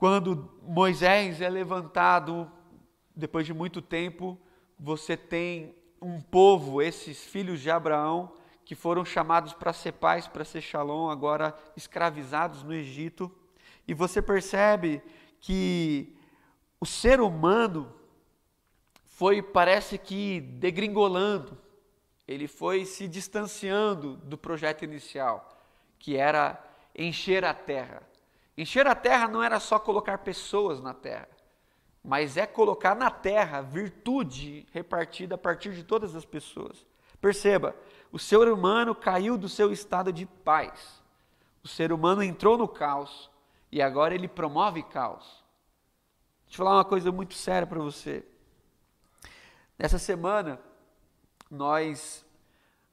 quando 0.03 0.51
Moisés 0.61 1.39
é 1.39 1.47
levantado, 1.47 2.51
depois 3.15 3.45
de 3.45 3.53
muito 3.53 3.81
tempo, 3.81 4.37
você 4.77 5.15
tem 5.15 5.73
um 6.01 6.19
povo, 6.19 6.81
esses 6.81 7.23
filhos 7.23 7.61
de 7.61 7.71
Abraão, 7.71 8.33
que 8.65 8.75
foram 8.75 9.05
chamados 9.05 9.53
para 9.53 9.71
ser 9.71 9.93
pais, 9.93 10.27
para 10.27 10.43
ser 10.43 10.59
shalom, 10.59 11.09
agora 11.09 11.57
escravizados 11.77 12.63
no 12.63 12.73
Egito. 12.73 13.31
E 13.87 13.93
você 13.93 14.21
percebe 14.21 15.01
que 15.39 16.13
o 16.81 16.85
ser 16.85 17.21
humano 17.21 17.89
foi, 19.05 19.41
parece 19.41 19.97
que, 19.97 20.41
degringolando, 20.41 21.57
ele 22.27 22.49
foi 22.49 22.83
se 22.83 23.07
distanciando 23.07 24.17
do 24.17 24.37
projeto 24.37 24.83
inicial, 24.83 25.57
que 25.97 26.17
era 26.17 26.61
encher 26.93 27.45
a 27.45 27.53
terra. 27.53 28.11
Encher 28.57 28.85
a 28.87 28.95
terra 28.95 29.27
não 29.27 29.41
era 29.41 29.59
só 29.59 29.79
colocar 29.79 30.19
pessoas 30.19 30.79
na 30.79 30.93
terra, 30.93 31.27
mas 32.03 32.37
é 32.37 32.45
colocar 32.45 32.95
na 32.95 33.09
terra 33.09 33.61
virtude 33.61 34.67
repartida 34.71 35.35
a 35.35 35.37
partir 35.37 35.73
de 35.73 35.83
todas 35.83 36.15
as 36.15 36.25
pessoas. 36.25 36.85
Perceba, 37.19 37.75
o 38.11 38.19
ser 38.19 38.47
humano 38.47 38.93
caiu 38.93 39.37
do 39.37 39.49
seu 39.49 39.71
estado 39.71 40.11
de 40.11 40.25
paz. 40.25 41.01
O 41.63 41.67
ser 41.67 41.91
humano 41.91 42.21
entrou 42.21 42.57
no 42.57 42.67
caos 42.67 43.31
e 43.71 43.81
agora 43.81 44.13
ele 44.13 44.27
promove 44.27 44.83
caos. 44.83 45.43
Deixa 46.45 46.61
eu 46.61 46.65
falar 46.65 46.77
uma 46.77 46.85
coisa 46.85 47.11
muito 47.11 47.33
séria 47.33 47.65
para 47.65 47.79
você. 47.79 48.23
Nessa 49.79 49.97
semana, 49.97 50.59
nós 51.49 52.25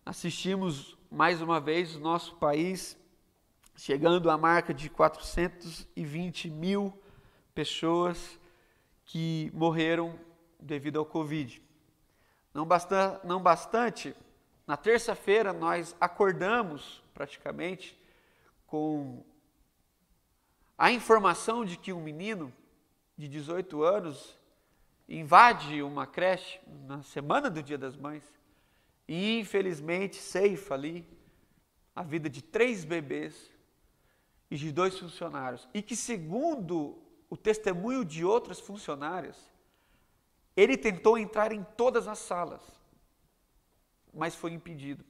assistimos 0.07 0.97
mais 1.11 1.43
uma 1.43 1.61
vez 1.61 1.97
o 1.97 2.01
nosso 2.01 2.37
país 2.37 2.97
chegando 3.81 4.31
à 4.31 4.37
marca 4.37 4.75
de 4.75 4.91
420 4.91 6.51
mil 6.51 6.93
pessoas 7.55 8.39
que 9.07 9.51
morreram 9.55 10.21
devido 10.61 10.99
ao 10.99 11.07
Covid. 11.07 11.63
Não, 12.53 12.67
basta, 12.67 13.19
não 13.25 13.41
bastante, 13.43 14.15
na 14.67 14.77
terça-feira 14.77 15.55
nós 15.55 15.97
acordamos 15.99 17.03
praticamente 17.15 17.99
com 18.67 19.25
a 20.77 20.93
informação 20.93 21.65
de 21.65 21.79
que 21.79 21.91
um 21.91 22.03
menino 22.03 22.53
de 23.17 23.29
18 23.29 23.83
anos 23.83 24.39
invade 25.09 25.83
uma 25.83 26.07
creche 26.07 26.61
na 26.87 27.03
semana 27.03 27.49
do 27.49 27.63
Dia 27.63 27.79
das 27.79 27.97
Mães 27.97 28.25
e 29.09 29.41
infelizmente 29.41 30.17
ceifa 30.17 30.75
ali 30.75 31.09
a 31.97 32.03
vida 32.03 32.29
de 32.29 32.43
três 32.43 32.85
bebês 32.85 33.51
e 34.51 34.57
de 34.57 34.73
dois 34.73 34.99
funcionários. 34.99 35.69
E 35.73 35.81
que, 35.81 35.95
segundo 35.95 36.99
o 37.29 37.37
testemunho 37.37 38.05
de 38.05 38.25
outras 38.25 38.59
funcionárias, 38.59 39.37
ele 40.57 40.77
tentou 40.77 41.17
entrar 41.17 41.53
em 41.53 41.65
todas 41.77 42.09
as 42.09 42.19
salas, 42.19 42.61
mas 44.13 44.35
foi 44.35 44.53
impedido. 44.53 45.05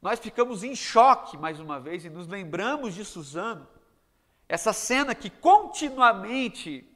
Nós 0.00 0.20
ficamos 0.20 0.62
em 0.62 0.76
choque 0.76 1.36
mais 1.36 1.58
uma 1.58 1.80
vez 1.80 2.04
e 2.04 2.10
nos 2.10 2.28
lembramos 2.28 2.94
de 2.94 3.04
Suzano, 3.04 3.66
essa 4.48 4.72
cena 4.72 5.14
que 5.14 5.28
continuamente, 5.28 6.88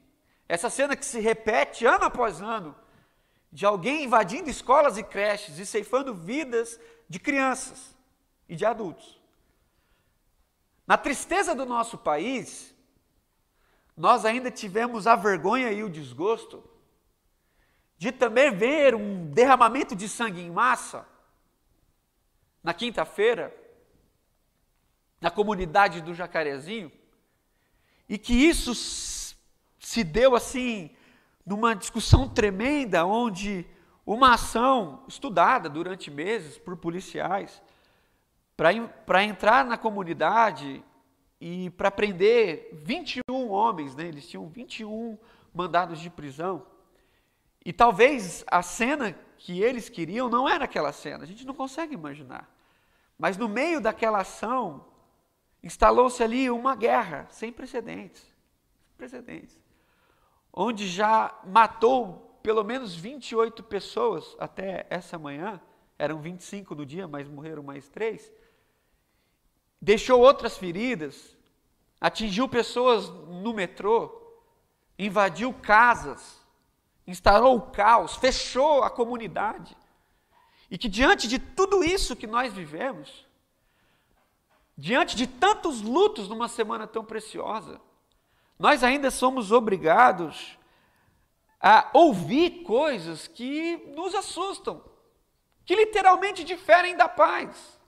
essa 0.48 0.70
cena 0.70 0.94
que 0.94 1.04
se 1.04 1.20
repete 1.20 1.84
ano 1.84 2.04
após 2.04 2.40
ano, 2.40 2.76
de 3.50 3.66
alguém 3.66 4.04
invadindo 4.04 4.48
escolas 4.48 4.96
e 4.96 5.02
creches 5.02 5.58
e 5.58 5.66
ceifando 5.66 6.14
vidas 6.14 6.78
de 7.08 7.18
crianças 7.18 7.96
e 8.48 8.56
de 8.56 8.64
adultos. 8.64 9.21
Na 10.86 10.96
tristeza 10.98 11.54
do 11.54 11.64
nosso 11.64 11.96
país, 11.96 12.74
nós 13.96 14.24
ainda 14.24 14.50
tivemos 14.50 15.06
a 15.06 15.14
vergonha 15.14 15.70
e 15.70 15.82
o 15.82 15.90
desgosto 15.90 16.62
de 17.96 18.10
também 18.10 18.50
ver 18.50 18.94
um 18.94 19.30
derramamento 19.30 19.94
de 19.94 20.08
sangue 20.08 20.40
em 20.40 20.50
massa 20.50 21.06
na 22.62 22.74
quinta-feira, 22.74 23.54
na 25.20 25.30
comunidade 25.30 26.00
do 26.00 26.14
Jacarezinho, 26.14 26.90
e 28.08 28.18
que 28.18 28.34
isso 28.34 28.74
se 29.78 30.04
deu 30.04 30.34
assim, 30.34 30.90
numa 31.44 31.74
discussão 31.74 32.28
tremenda, 32.28 33.04
onde 33.04 33.66
uma 34.04 34.34
ação 34.34 35.04
estudada 35.06 35.68
durante 35.68 36.10
meses 36.10 36.58
por 36.58 36.76
policiais, 36.76 37.62
para 38.56 39.24
entrar 39.24 39.64
na 39.64 39.78
comunidade 39.78 40.84
e 41.40 41.70
para 41.70 41.90
prender 41.90 42.70
21 42.72 43.50
homens, 43.50 43.96
né? 43.96 44.06
eles 44.06 44.28
tinham 44.28 44.48
21 44.48 45.18
mandados 45.52 45.98
de 45.98 46.10
prisão. 46.10 46.66
E 47.64 47.72
talvez 47.72 48.44
a 48.46 48.62
cena 48.62 49.16
que 49.38 49.62
eles 49.62 49.88
queriam 49.88 50.28
não 50.28 50.48
era 50.48 50.64
aquela 50.64 50.92
cena, 50.92 51.24
a 51.24 51.26
gente 51.26 51.46
não 51.46 51.54
consegue 51.54 51.94
imaginar. 51.94 52.48
Mas 53.18 53.36
no 53.36 53.48
meio 53.48 53.80
daquela 53.80 54.20
ação, 54.20 54.86
instalou-se 55.62 56.22
ali 56.22 56.50
uma 56.50 56.74
guerra 56.74 57.26
sem 57.30 57.52
precedentes, 57.52 58.22
sem 58.22 58.96
precedentes, 58.96 59.60
onde 60.52 60.86
já 60.86 61.36
matou 61.44 62.38
pelo 62.42 62.64
menos 62.64 62.94
28 62.94 63.62
pessoas 63.62 64.36
até 64.38 64.86
essa 64.90 65.18
manhã, 65.18 65.60
eram 65.98 66.20
25 66.20 66.74
no 66.74 66.84
dia, 66.84 67.06
mas 67.06 67.28
morreram 67.28 67.62
mais 67.62 67.88
três 67.88 68.32
deixou 69.82 70.20
outras 70.20 70.56
feridas, 70.56 71.36
atingiu 72.00 72.48
pessoas 72.48 73.08
no 73.08 73.52
metrô, 73.52 74.16
invadiu 74.96 75.52
casas, 75.52 76.40
instalou 77.04 77.56
o 77.56 77.70
caos, 77.72 78.14
fechou 78.14 78.84
a 78.84 78.88
comunidade. 78.88 79.76
E 80.70 80.78
que 80.78 80.88
diante 80.88 81.26
de 81.26 81.40
tudo 81.40 81.82
isso 81.82 82.14
que 82.14 82.28
nós 82.28 82.52
vivemos, 82.52 83.26
diante 84.78 85.16
de 85.16 85.26
tantos 85.26 85.82
lutos 85.82 86.28
numa 86.28 86.48
semana 86.48 86.86
tão 86.86 87.04
preciosa, 87.04 87.80
nós 88.56 88.84
ainda 88.84 89.10
somos 89.10 89.50
obrigados 89.50 90.56
a 91.60 91.90
ouvir 91.92 92.62
coisas 92.62 93.26
que 93.26 93.78
nos 93.96 94.14
assustam, 94.14 94.84
que 95.64 95.74
literalmente 95.74 96.44
diferem 96.44 96.96
da 96.96 97.08
paz 97.08 97.81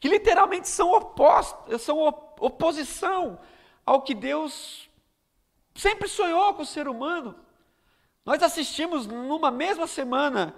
que 0.00 0.08
literalmente 0.08 0.68
são 0.68 0.92
opostos, 0.92 1.82
são 1.82 1.98
oposição 2.40 3.38
ao 3.84 4.02
que 4.02 4.14
Deus 4.14 4.88
sempre 5.74 6.08
sonhou 6.08 6.54
com 6.54 6.62
o 6.62 6.66
ser 6.66 6.88
humano. 6.88 7.34
Nós 8.24 8.42
assistimos 8.42 9.06
numa 9.06 9.50
mesma 9.50 9.86
semana 9.86 10.54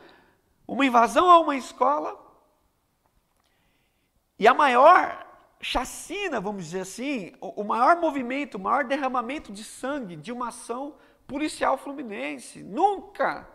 uma 0.66 0.84
invasão 0.84 1.30
a 1.30 1.38
uma 1.38 1.56
escola 1.56 2.18
e 4.38 4.48
a 4.48 4.54
maior 4.54 5.26
chacina, 5.60 6.40
vamos 6.40 6.64
dizer 6.64 6.80
assim, 6.80 7.32
o 7.40 7.62
maior 7.62 7.96
movimento, 7.96 8.56
o 8.56 8.60
maior 8.60 8.84
derramamento 8.84 9.52
de 9.52 9.62
sangue 9.62 10.16
de 10.16 10.32
uma 10.32 10.48
ação 10.48 10.94
policial 11.26 11.76
fluminense. 11.76 12.62
Nunca 12.62 13.48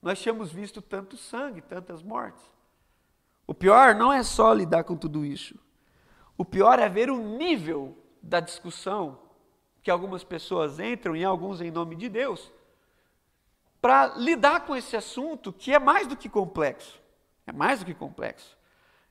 nós 0.00 0.20
tínhamos 0.20 0.50
visto 0.52 0.80
tanto 0.80 1.16
sangue, 1.16 1.60
tantas 1.60 2.02
mortes. 2.02 2.42
O 3.50 3.54
pior 3.54 3.96
não 3.96 4.12
é 4.12 4.22
só 4.22 4.52
lidar 4.52 4.84
com 4.84 4.96
tudo 4.96 5.24
isso. 5.24 5.58
O 6.38 6.44
pior 6.44 6.78
é 6.78 6.88
ver 6.88 7.10
o 7.10 7.16
nível 7.16 7.98
da 8.22 8.38
discussão 8.38 9.18
que 9.82 9.90
algumas 9.90 10.22
pessoas 10.22 10.78
entram, 10.78 11.16
e 11.16 11.24
alguns 11.24 11.60
em 11.60 11.68
nome 11.68 11.96
de 11.96 12.08
Deus, 12.08 12.52
para 13.82 14.14
lidar 14.14 14.66
com 14.66 14.76
esse 14.76 14.96
assunto 14.96 15.52
que 15.52 15.74
é 15.74 15.80
mais 15.80 16.06
do 16.06 16.16
que 16.16 16.28
complexo. 16.28 17.02
É 17.44 17.50
mais 17.50 17.80
do 17.80 17.86
que 17.86 17.92
complexo. 17.92 18.56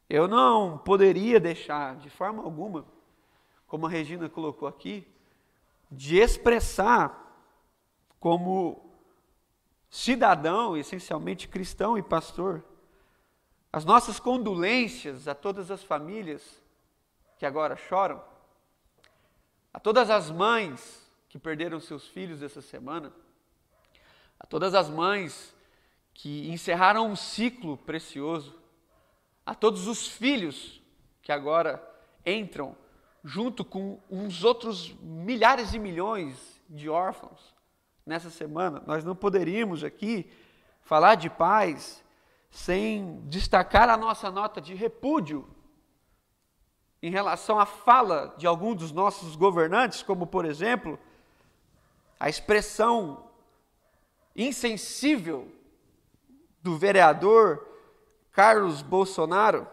Eu 0.10 0.26
não 0.26 0.78
poderia 0.78 1.38
deixar, 1.38 1.98
de 1.98 2.10
forma 2.10 2.42
alguma, 2.42 2.86
como 3.68 3.88
a 3.88 3.90
Regina 3.90 4.30
colocou 4.30 4.70
aqui, 4.70 5.06
de 5.92 6.18
expressar 6.18 7.44
como 8.22 8.90
cidadão, 9.90 10.78
essencialmente 10.78 11.46
cristão 11.46 11.98
e 11.98 12.02
pastor, 12.02 12.64
as 13.72 13.86
nossas 13.86 14.20
condolências 14.20 15.28
a 15.28 15.36
todas 15.36 15.70
as 15.70 15.84
famílias 15.84 16.62
que 17.38 17.46
agora 17.46 17.76
choram, 17.76 18.22
a 19.74 19.80
todas 19.80 20.10
as 20.10 20.32
mães 20.32 21.08
que 21.30 21.38
perderam 21.38 21.80
seus 21.80 22.08
filhos 22.08 22.42
essa 22.42 22.62
semana, 22.62 23.14
a 24.40 24.46
todas 24.48 24.74
as 24.74 24.90
mães 24.90 25.56
que 26.14 26.50
encerraram 26.50 27.08
um 27.08 27.16
ciclo 27.16 27.78
precioso, 27.78 28.60
a 29.46 29.54
todos 29.54 29.88
os 29.88 30.08
filhos 30.08 30.82
que 31.22 31.32
agora 31.32 31.82
entram 32.26 32.76
junto 33.24 33.64
com 33.64 34.02
uns 34.10 34.44
outros 34.44 34.94
milhares 35.02 35.74
e 35.74 35.80
milhões 35.80 36.62
de 36.68 36.90
órfãos 36.90 37.54
nessa 38.06 38.30
semana. 38.30 38.82
Nós 38.88 39.04
não 39.04 39.16
poderíamos 39.16 39.84
aqui 39.84 40.32
falar 40.82 41.16
de 41.16 41.30
paz 41.30 42.04
sem 42.50 43.22
destacar 43.26 43.90
a 43.90 43.98
nossa 43.98 44.32
nota 44.32 44.60
de 44.60 44.74
repúdio 44.74 45.48
em 47.02 47.12
relação 47.12 47.60
à 47.60 47.66
fala 47.66 48.36
de 48.38 48.46
algum 48.46 48.76
dos 48.76 48.92
nossos 48.92 49.36
governantes, 49.36 50.02
como 50.02 50.28
por 50.28 50.46
exemplo, 50.46 51.00
a 52.20 52.28
expressão 52.28 53.30
insensível 54.36 55.50
do 56.62 56.78
vereador 56.78 57.66
Carlos 58.32 58.82
Bolsonaro, 58.82 59.68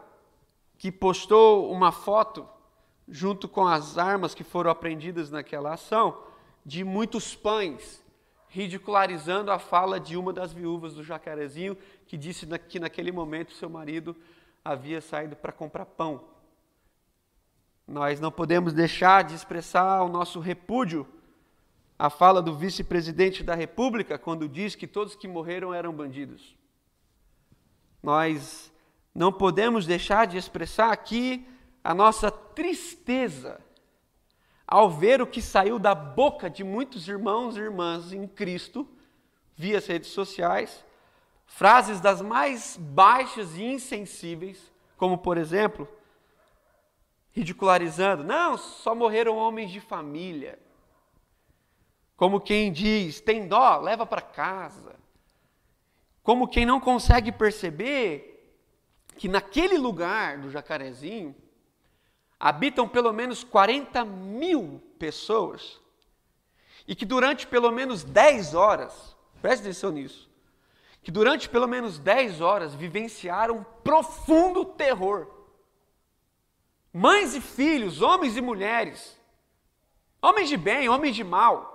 que 0.78 0.92
postou 0.92 1.70
uma 1.72 1.90
foto 1.90 2.48
junto 3.08 3.48
com 3.48 3.66
as 3.66 3.98
armas 3.98 4.34
que 4.34 4.44
foram 4.44 4.70
apreendidas 4.70 5.30
naquela 5.30 5.74
ação, 5.74 6.22
de 6.64 6.82
muitos 6.84 7.34
pães, 7.34 8.02
ridicularizando 8.48 9.50
a 9.50 9.58
fala 9.58 9.98
de 9.98 10.16
uma 10.16 10.32
das 10.32 10.52
viúvas 10.52 10.94
do 10.94 11.02
Jacarezinho, 11.02 11.76
que 12.06 12.16
disse 12.16 12.46
que 12.68 12.78
naquele 12.78 13.12
momento 13.12 13.52
seu 13.52 13.68
marido 13.68 14.16
havia 14.64 15.00
saído 15.00 15.36
para 15.36 15.52
comprar 15.52 15.86
pão. 15.86 16.24
Nós 17.86 18.18
não 18.20 18.32
podemos 18.32 18.72
deixar 18.72 19.22
de 19.24 19.34
expressar 19.34 20.02
o 20.02 20.08
nosso 20.08 20.40
repúdio 20.40 21.06
à 21.98 22.10
fala 22.10 22.42
do 22.42 22.56
vice-presidente 22.56 23.42
da 23.42 23.54
República 23.54 24.18
quando 24.18 24.48
diz 24.48 24.74
que 24.74 24.86
todos 24.86 25.14
que 25.14 25.28
morreram 25.28 25.72
eram 25.72 25.92
bandidos. 25.92 26.56
Nós 28.02 28.72
não 29.14 29.32
podemos 29.32 29.86
deixar 29.86 30.26
de 30.26 30.36
expressar 30.36 30.92
aqui 30.92 31.46
a 31.82 31.94
nossa 31.94 32.30
tristeza 32.30 33.60
ao 34.66 34.90
ver 34.90 35.22
o 35.22 35.26
que 35.26 35.40
saiu 35.40 35.78
da 35.78 35.94
boca 35.94 36.50
de 36.50 36.64
muitos 36.64 37.06
irmãos 37.06 37.56
e 37.56 37.60
irmãs 37.60 38.12
em 38.12 38.26
Cristo 38.26 38.88
via 39.54 39.78
as 39.78 39.86
redes 39.86 40.10
sociais, 40.10 40.84
frases 41.46 42.00
das 42.00 42.20
mais 42.20 42.76
baixas 42.76 43.56
e 43.56 43.62
insensíveis, 43.62 44.72
como 44.96 45.16
por 45.16 45.38
exemplo, 45.38 45.88
ridicularizando, 47.30 48.24
não, 48.24 48.58
só 48.58 48.94
morreram 48.94 49.36
homens 49.36 49.70
de 49.70 49.80
família. 49.80 50.58
Como 52.16 52.40
quem 52.40 52.72
diz, 52.72 53.20
tem 53.20 53.46
dó, 53.46 53.78
leva 53.78 54.06
para 54.06 54.22
casa. 54.22 54.96
Como 56.22 56.48
quem 56.48 56.66
não 56.66 56.80
consegue 56.80 57.30
perceber 57.30 58.32
que 59.16 59.28
naquele 59.28 59.78
lugar 59.78 60.38
do 60.38 60.50
jacarezinho, 60.50 61.34
habitam 62.38 62.88
pelo 62.88 63.12
menos 63.12 63.42
40 63.42 64.04
mil 64.04 64.82
pessoas 64.98 65.80
e 66.86 66.94
que 66.94 67.04
durante 67.04 67.46
pelo 67.46 67.70
menos 67.72 68.04
10 68.04 68.54
horas, 68.54 69.16
preste 69.40 69.62
atenção 69.62 69.90
nisso, 69.90 70.30
que 71.02 71.10
durante 71.10 71.48
pelo 71.48 71.66
menos 71.66 71.98
10 71.98 72.40
horas 72.40 72.74
vivenciaram 72.74 73.64
profundo 73.82 74.64
terror. 74.64 75.28
Mães 76.92 77.34
e 77.34 77.40
filhos, 77.40 78.00
homens 78.00 78.36
e 78.36 78.40
mulheres, 78.40 79.18
homens 80.22 80.48
de 80.48 80.56
bem, 80.56 80.88
homens 80.88 81.14
de 81.14 81.24
mal, 81.24 81.74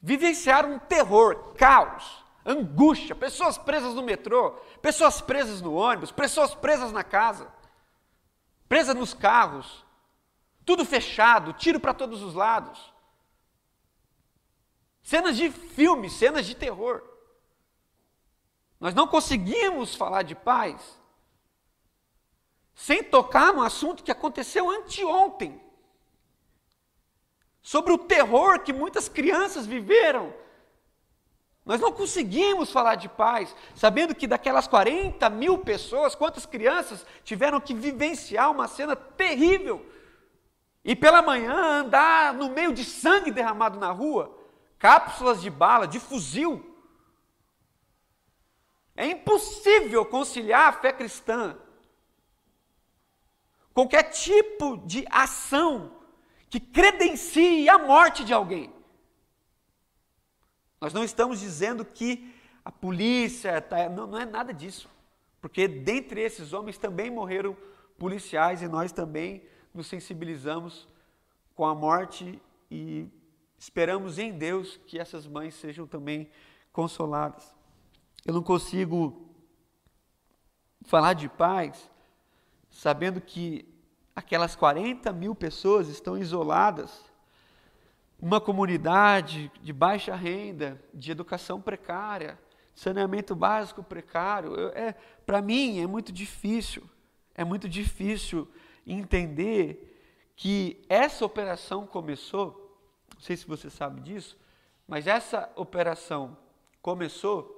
vivenciaram 0.00 0.74
um 0.74 0.78
terror, 0.78 1.54
caos, 1.56 2.24
angústia, 2.44 3.14
pessoas 3.14 3.56
presas 3.56 3.94
no 3.94 4.02
metrô, 4.02 4.52
pessoas 4.82 5.20
presas 5.20 5.60
no 5.60 5.74
ônibus, 5.74 6.12
pessoas 6.12 6.54
presas 6.54 6.92
na 6.92 7.02
casa 7.02 7.55
presa 8.68 8.94
nos 8.94 9.14
carros, 9.14 9.84
tudo 10.64 10.84
fechado, 10.84 11.52
tiro 11.52 11.78
para 11.78 11.94
todos 11.94 12.22
os 12.22 12.34
lados. 12.34 12.92
Cenas 15.02 15.36
de 15.36 15.50
filme, 15.50 16.10
cenas 16.10 16.46
de 16.46 16.54
terror. 16.54 17.02
Nós 18.80 18.94
não 18.94 19.06
conseguimos 19.06 19.94
falar 19.94 20.22
de 20.22 20.34
paz 20.34 21.00
sem 22.74 23.02
tocar 23.02 23.54
no 23.54 23.62
assunto 23.62 24.04
que 24.04 24.10
aconteceu 24.10 24.68
anteontem. 24.70 25.60
Sobre 27.62 27.92
o 27.92 27.98
terror 27.98 28.60
que 28.60 28.72
muitas 28.72 29.08
crianças 29.08 29.66
viveram 29.66 30.34
nós 31.66 31.80
não 31.80 31.90
conseguimos 31.90 32.70
falar 32.70 32.94
de 32.94 33.08
paz, 33.08 33.54
sabendo 33.74 34.14
que 34.14 34.28
daquelas 34.28 34.68
40 34.68 35.28
mil 35.30 35.58
pessoas, 35.58 36.14
quantas 36.14 36.46
crianças 36.46 37.04
tiveram 37.24 37.60
que 37.60 37.74
vivenciar 37.74 38.52
uma 38.52 38.68
cena 38.68 38.94
terrível 38.94 39.84
e 40.84 40.94
pela 40.94 41.20
manhã 41.20 41.80
andar 41.80 42.32
no 42.34 42.50
meio 42.50 42.72
de 42.72 42.84
sangue 42.84 43.32
derramado 43.32 43.80
na 43.80 43.90
rua, 43.90 44.32
cápsulas 44.78 45.42
de 45.42 45.50
bala, 45.50 45.88
de 45.88 45.98
fuzil. 45.98 46.72
É 48.94 49.04
impossível 49.04 50.06
conciliar 50.06 50.68
a 50.68 50.72
fé 50.72 50.92
cristã. 50.92 51.58
Qualquer 53.74 54.04
tipo 54.04 54.76
de 54.86 55.04
ação 55.10 55.90
que 56.48 56.60
credencie 56.60 57.68
a 57.68 57.76
morte 57.76 58.24
de 58.24 58.32
alguém. 58.32 58.72
Nós 60.80 60.92
não 60.92 61.02
estamos 61.02 61.40
dizendo 61.40 61.84
que 61.84 62.34
a 62.64 62.70
polícia, 62.70 63.60
tá, 63.60 63.88
não, 63.88 64.06
não 64.06 64.18
é 64.18 64.26
nada 64.26 64.52
disso. 64.52 64.88
Porque 65.40 65.68
dentre 65.68 66.20
esses 66.20 66.52
homens 66.52 66.76
também 66.76 67.10
morreram 67.10 67.56
policiais 67.98 68.62
e 68.62 68.68
nós 68.68 68.92
também 68.92 69.42
nos 69.72 69.86
sensibilizamos 69.86 70.88
com 71.54 71.64
a 71.64 71.74
morte 71.74 72.40
e 72.70 73.08
esperamos 73.58 74.18
em 74.18 74.36
Deus 74.36 74.78
que 74.86 74.98
essas 74.98 75.26
mães 75.26 75.54
sejam 75.54 75.86
também 75.86 76.28
consoladas. 76.72 77.54
Eu 78.24 78.34
não 78.34 78.42
consigo 78.42 79.30
falar 80.82 81.14
de 81.14 81.28
paz 81.28 81.90
sabendo 82.68 83.20
que 83.20 83.64
aquelas 84.14 84.54
40 84.54 85.12
mil 85.12 85.34
pessoas 85.34 85.88
estão 85.88 86.18
isoladas 86.18 87.04
uma 88.18 88.40
comunidade 88.40 89.50
de 89.62 89.72
baixa 89.72 90.14
renda, 90.14 90.82
de 90.92 91.10
educação 91.10 91.60
precária, 91.60 92.38
saneamento 92.74 93.34
básico 93.34 93.82
precário. 93.82 94.54
é, 94.74 94.94
Para 95.24 95.42
mim 95.42 95.80
é 95.80 95.86
muito 95.86 96.12
difícil, 96.12 96.82
é 97.34 97.44
muito 97.44 97.68
difícil 97.68 98.48
entender 98.86 99.92
que 100.34 100.84
essa 100.88 101.24
operação 101.24 101.86
começou, 101.86 102.78
não 103.14 103.20
sei 103.20 103.36
se 103.36 103.46
você 103.46 103.70
sabe 103.70 104.00
disso, 104.00 104.38
mas 104.86 105.06
essa 105.06 105.50
operação 105.56 106.36
começou 106.80 107.54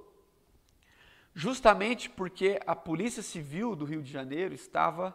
justamente 1.34 2.08
porque 2.08 2.60
a 2.66 2.74
Polícia 2.74 3.22
Civil 3.22 3.76
do 3.76 3.84
Rio 3.84 4.02
de 4.02 4.10
Janeiro 4.10 4.54
estava 4.54 5.14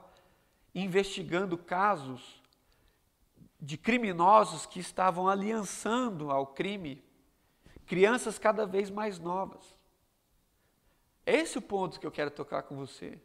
investigando 0.76 1.58
casos 1.58 2.43
de 3.64 3.78
criminosos 3.78 4.66
que 4.66 4.82
estavam 4.82 5.30
aliançando 5.30 6.30
ao 6.30 6.48
crime 6.48 7.02
crianças 7.86 8.38
cada 8.38 8.66
vez 8.66 8.90
mais 8.90 9.20
novas. 9.20 9.64
Esse 11.26 11.56
é 11.56 11.60
o 11.60 11.62
ponto 11.62 11.98
que 11.98 12.06
eu 12.06 12.12
quero 12.12 12.30
tocar 12.30 12.64
com 12.64 12.76
você. 12.76 13.18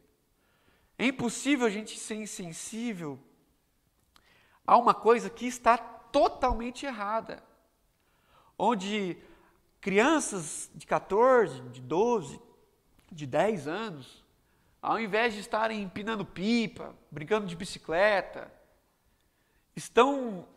É 0.97 1.07
impossível 1.07 1.67
a 1.67 1.69
gente 1.69 1.99
ser 1.99 2.15
insensível 2.15 3.19
a 4.65 4.77
uma 4.77 4.93
coisa 4.93 5.29
que 5.29 5.45
está 5.45 5.77
totalmente 5.77 6.85
errada. 6.85 7.43
Onde 8.57 9.17
crianças 9.81 10.71
de 10.73 10.87
14, 10.87 11.63
de 11.63 11.81
12, 11.81 12.39
de 13.11 13.27
10 13.27 13.67
anos, 13.67 14.23
ao 14.81 14.97
invés 14.97 15.33
de 15.33 15.41
estarem 15.41 15.81
empinando 15.81 16.23
pipa, 16.25 16.95
brincando 17.11 17.45
de 17.45 17.57
bicicleta, 17.57 18.57
estão 19.75 20.47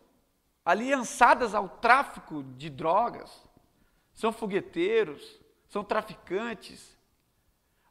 aliançadas 0.65 1.53
ao 1.53 1.67
tráfico 1.67 2.43
de 2.43 2.69
drogas, 2.69 3.31
são 4.13 4.31
fogueteiros, 4.31 5.39
são 5.67 5.83
traficantes. 5.83 6.95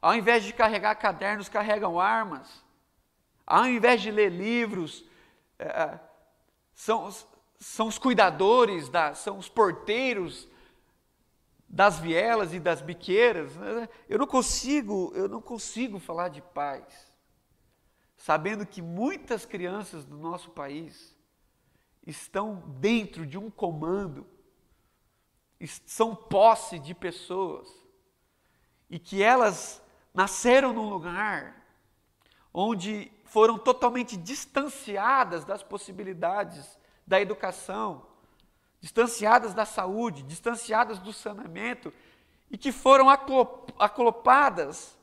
Ao 0.00 0.14
invés 0.14 0.44
de 0.44 0.52
carregar 0.52 0.94
cadernos, 0.96 1.48
carregam 1.48 2.00
armas. 2.00 2.64
Ao 3.46 3.66
invés 3.66 4.00
de 4.00 4.10
ler 4.10 4.30
livros, 4.30 5.04
é, 5.58 5.98
são, 6.74 7.10
são 7.58 7.88
os 7.88 7.98
cuidadores, 7.98 8.88
da, 8.88 9.14
são 9.14 9.38
os 9.38 9.48
porteiros 9.48 10.48
das 11.68 11.98
vielas 11.98 12.52
e 12.52 12.60
das 12.60 12.80
biqueiras. 12.80 13.52
Eu 14.08 14.18
não 14.18 14.26
consigo, 14.26 15.12
eu 15.14 15.28
não 15.28 15.40
consigo 15.40 15.98
falar 15.98 16.28
de 16.28 16.40
paz, 16.40 16.84
sabendo 18.16 18.66
que 18.66 18.80
muitas 18.80 19.44
crianças 19.44 20.04
do 20.04 20.16
nosso 20.16 20.50
país 20.50 21.11
estão 22.06 22.62
dentro 22.78 23.26
de 23.26 23.38
um 23.38 23.50
comando, 23.50 24.26
são 25.86 26.14
posse 26.14 26.78
de 26.78 26.94
pessoas, 26.94 27.68
e 28.90 28.98
que 28.98 29.22
elas 29.22 29.82
nasceram 30.12 30.72
num 30.72 30.88
lugar 30.88 31.64
onde 32.52 33.10
foram 33.24 33.58
totalmente 33.58 34.16
distanciadas 34.16 35.44
das 35.44 35.62
possibilidades 35.62 36.78
da 37.06 37.20
educação, 37.20 38.06
distanciadas 38.80 39.54
da 39.54 39.64
saúde, 39.64 40.22
distanciadas 40.24 40.98
do 40.98 41.12
saneamento 41.12 41.92
e 42.50 42.58
que 42.58 42.70
foram 42.70 43.08
aclopadas 43.78 44.98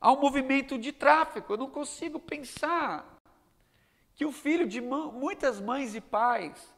ao 0.00 0.20
movimento 0.20 0.78
de 0.78 0.92
tráfico. 0.92 1.54
Eu 1.54 1.56
não 1.56 1.70
consigo 1.70 2.20
pensar 2.20 3.11
que 4.14 4.24
o 4.24 4.32
filho 4.32 4.66
de 4.66 4.80
muitas 4.80 5.60
mães 5.60 5.94
e 5.94 6.00
pais, 6.00 6.74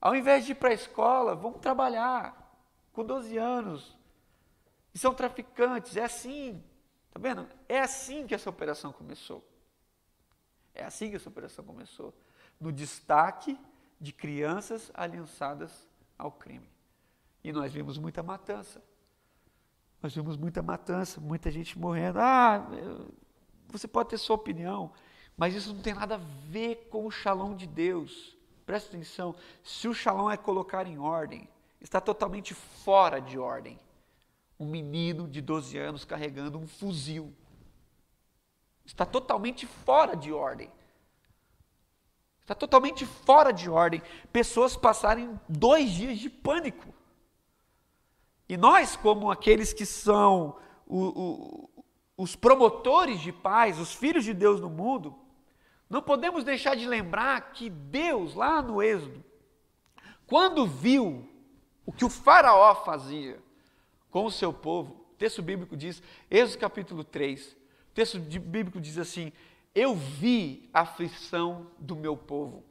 ao 0.00 0.14
invés 0.14 0.44
de 0.44 0.52
ir 0.52 0.54
para 0.56 0.70
a 0.70 0.74
escola, 0.74 1.34
vão 1.34 1.52
trabalhar 1.54 2.38
com 2.92 3.04
12 3.04 3.36
anos 3.38 3.96
e 4.94 4.98
são 4.98 5.14
traficantes. 5.14 5.96
É 5.96 6.04
assim, 6.04 6.62
tá 7.10 7.18
vendo? 7.18 7.48
É 7.68 7.80
assim 7.80 8.26
que 8.26 8.34
essa 8.34 8.50
operação 8.50 8.92
começou. 8.92 9.46
É 10.74 10.84
assim 10.84 11.10
que 11.10 11.16
essa 11.16 11.28
operação 11.28 11.64
começou. 11.64 12.14
No 12.60 12.72
destaque 12.72 13.58
de 14.00 14.12
crianças 14.12 14.90
aliançadas 14.94 15.88
ao 16.18 16.30
crime. 16.30 16.68
E 17.44 17.52
nós 17.52 17.72
vimos 17.72 17.98
muita 17.98 18.22
matança. 18.22 18.82
Nós 20.02 20.14
vimos 20.14 20.36
muita 20.36 20.62
matança, 20.62 21.20
muita 21.20 21.50
gente 21.50 21.78
morrendo. 21.78 22.18
Ah, 22.20 22.66
você 23.68 23.86
pode 23.86 24.10
ter 24.10 24.18
sua 24.18 24.36
opinião, 24.36 24.92
mas 25.36 25.54
isso 25.54 25.72
não 25.72 25.82
tem 25.82 25.94
nada 25.94 26.16
a 26.16 26.20
ver 26.48 26.88
com 26.90 27.06
o 27.06 27.10
shalom 27.10 27.54
de 27.54 27.66
Deus. 27.66 28.36
Presta 28.64 28.88
atenção, 28.90 29.34
se 29.62 29.88
o 29.88 29.94
shalom 29.94 30.30
é 30.30 30.36
colocar 30.36 30.86
em 30.86 30.98
ordem, 30.98 31.48
está 31.80 32.00
totalmente 32.00 32.54
fora 32.54 33.20
de 33.20 33.38
ordem. 33.38 33.78
Um 34.58 34.66
menino 34.66 35.26
de 35.26 35.40
12 35.40 35.76
anos 35.78 36.04
carregando 36.04 36.58
um 36.58 36.66
fuzil. 36.66 37.34
Está 38.84 39.04
totalmente 39.04 39.66
fora 39.66 40.16
de 40.16 40.32
ordem. 40.32 40.70
Está 42.40 42.54
totalmente 42.54 43.06
fora 43.06 43.52
de 43.52 43.70
ordem. 43.70 44.02
Pessoas 44.32 44.76
passarem 44.76 45.38
dois 45.48 45.90
dias 45.90 46.18
de 46.18 46.28
pânico. 46.28 46.92
E 48.48 48.56
nós, 48.56 48.96
como 48.96 49.30
aqueles 49.30 49.72
que 49.72 49.86
são 49.86 50.56
o, 50.86 51.70
os 52.16 52.36
promotores 52.36 53.20
de 53.20 53.32
paz, 53.32 53.78
os 53.78 53.92
filhos 53.94 54.24
de 54.24 54.34
Deus 54.34 54.60
no 54.60 54.68
mundo, 54.68 55.14
não 55.88 56.02
podemos 56.02 56.44
deixar 56.44 56.74
de 56.76 56.86
lembrar 56.86 57.52
que 57.52 57.68
Deus, 57.68 58.34
lá 58.34 58.62
no 58.62 58.82
Êxodo, 58.82 59.22
quando 60.26 60.66
viu 60.66 61.28
o 61.84 61.92
que 61.92 62.04
o 62.04 62.10
Faraó 62.10 62.74
fazia 62.76 63.38
com 64.10 64.24
o 64.24 64.30
seu 64.30 64.52
povo, 64.52 64.92
o 65.12 65.14
texto 65.18 65.42
bíblico 65.42 65.76
diz, 65.76 66.02
Êxodo 66.30 66.60
capítulo 66.60 67.04
3, 67.04 67.52
o 67.52 67.94
texto 67.94 68.18
bíblico 68.18 68.80
diz 68.80 68.96
assim: 68.96 69.32
Eu 69.74 69.94
vi 69.94 70.70
a 70.72 70.80
aflição 70.80 71.66
do 71.78 71.94
meu 71.94 72.16
povo, 72.16 72.64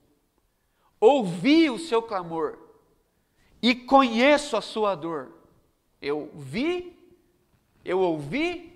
ouvi 0.99 1.69
o 1.69 1.77
seu 1.77 2.01
clamor 2.01 2.57
e 3.61 3.75
conheço 3.75 4.57
a 4.57 4.61
sua 4.61 4.95
dor. 4.95 5.31
Eu 6.01 6.31
vi, 6.33 6.97
eu 7.85 7.99
ouvi 7.99 8.70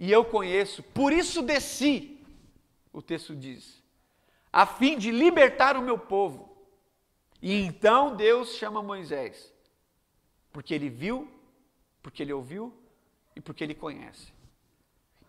e 0.00 0.10
eu 0.10 0.24
conheço, 0.24 0.82
por 0.82 1.12
isso 1.12 1.42
desci, 1.42 2.18
o 2.90 3.02
texto 3.02 3.36
diz, 3.36 3.82
a 4.50 4.64
fim 4.64 4.96
de 4.96 5.10
libertar 5.10 5.76
o 5.76 5.82
meu 5.82 5.98
povo. 5.98 6.56
E 7.42 7.52
então 7.60 8.16
Deus 8.16 8.54
chama 8.54 8.82
Moisés, 8.82 9.52
porque 10.50 10.72
ele 10.72 10.88
viu, 10.88 11.30
porque 12.02 12.22
ele 12.22 12.32
ouviu 12.32 12.72
e 13.36 13.42
porque 13.42 13.62
ele 13.62 13.74
conhece. 13.74 14.32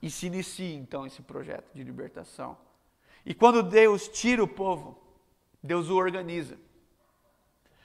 E 0.01 0.09
se 0.09 0.27
inicia 0.27 0.73
então 0.73 1.05
esse 1.05 1.21
projeto 1.21 1.69
de 1.73 1.83
libertação. 1.83 2.57
E 3.25 3.33
quando 3.33 3.61
Deus 3.61 4.07
tira 4.07 4.41
o 4.41 4.47
povo, 4.47 4.97
Deus 5.61 5.89
o 5.89 5.97
organiza. 5.97 6.57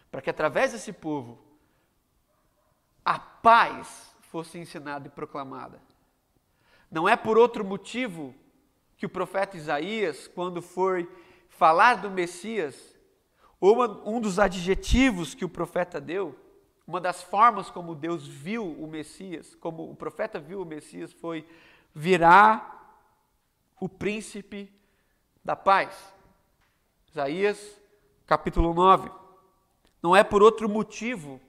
Para 0.08 0.22
que 0.22 0.30
através 0.30 0.70
desse 0.70 0.92
povo 0.92 1.36
a 3.04 3.18
paz 3.18 4.14
fosse 4.20 4.56
ensinada 4.56 5.08
e 5.08 5.10
proclamada. 5.10 5.85
Não 6.90 7.08
é 7.08 7.16
por 7.16 7.36
outro 7.36 7.64
motivo 7.64 8.34
que 8.96 9.06
o 9.06 9.10
profeta 9.10 9.56
Isaías, 9.56 10.26
quando 10.28 10.62
foi 10.62 11.10
falar 11.48 11.96
do 11.96 12.10
Messias, 12.10 12.96
uma, 13.60 14.02
um 14.08 14.20
dos 14.20 14.38
adjetivos 14.38 15.34
que 15.34 15.44
o 15.44 15.48
profeta 15.48 16.00
deu, 16.00 16.38
uma 16.86 17.00
das 17.00 17.22
formas 17.22 17.70
como 17.70 17.94
Deus 17.94 18.26
viu 18.26 18.64
o 18.64 18.86
Messias, 18.86 19.54
como 19.56 19.90
o 19.90 19.96
profeta 19.96 20.38
viu 20.38 20.62
o 20.62 20.66
Messias, 20.66 21.12
foi 21.12 21.46
virá 21.94 22.72
o 23.80 23.88
príncipe 23.88 24.72
da 25.44 25.56
paz. 25.56 26.14
Isaías 27.10 27.80
capítulo 28.26 28.72
9. 28.74 29.10
Não 30.02 30.14
é 30.14 30.22
por 30.22 30.42
outro 30.42 30.68
motivo 30.68 31.40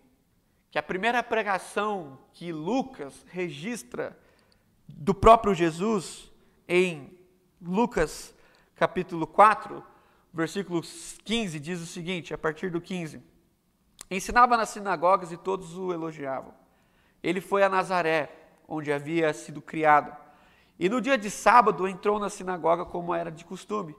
que 0.72 0.80
a 0.80 0.84
primeira 0.84 1.22
pregação 1.22 2.18
que 2.34 2.52
Lucas 2.52 3.26
registra 3.30 4.18
do 4.88 5.14
próprio 5.14 5.54
Jesus 5.54 6.32
em 6.68 7.18
Lucas 7.62 8.34
capítulo 8.76 9.26
4, 9.26 9.84
versículo 10.34 10.82
15, 11.24 11.60
diz 11.60 11.82
o 11.82 11.86
seguinte, 11.86 12.34
a 12.34 12.38
partir 12.38 12.70
do 12.70 12.80
15. 12.80 13.22
Ensinava 14.10 14.56
nas 14.56 14.70
sinagogas 14.70 15.32
e 15.32 15.38
todos 15.38 15.76
o 15.78 15.92
elogiavam. 15.92 16.54
Ele 17.24 17.42
foi 17.42 17.64
a 17.64 17.70
Nazaré, 17.70 18.32
onde 18.68 18.92
havia 18.92 19.34
sido 19.34 19.62
criado 19.62 20.16
e 20.80 20.88
no 20.88 21.02
dia 21.02 21.18
de 21.18 21.32
sábado 21.32 21.88
entrou 21.88 22.20
na 22.20 22.30
sinagoga 22.30 22.86
como 22.86 23.14
era 23.14 23.32
de 23.32 23.44
costume. 23.44 23.96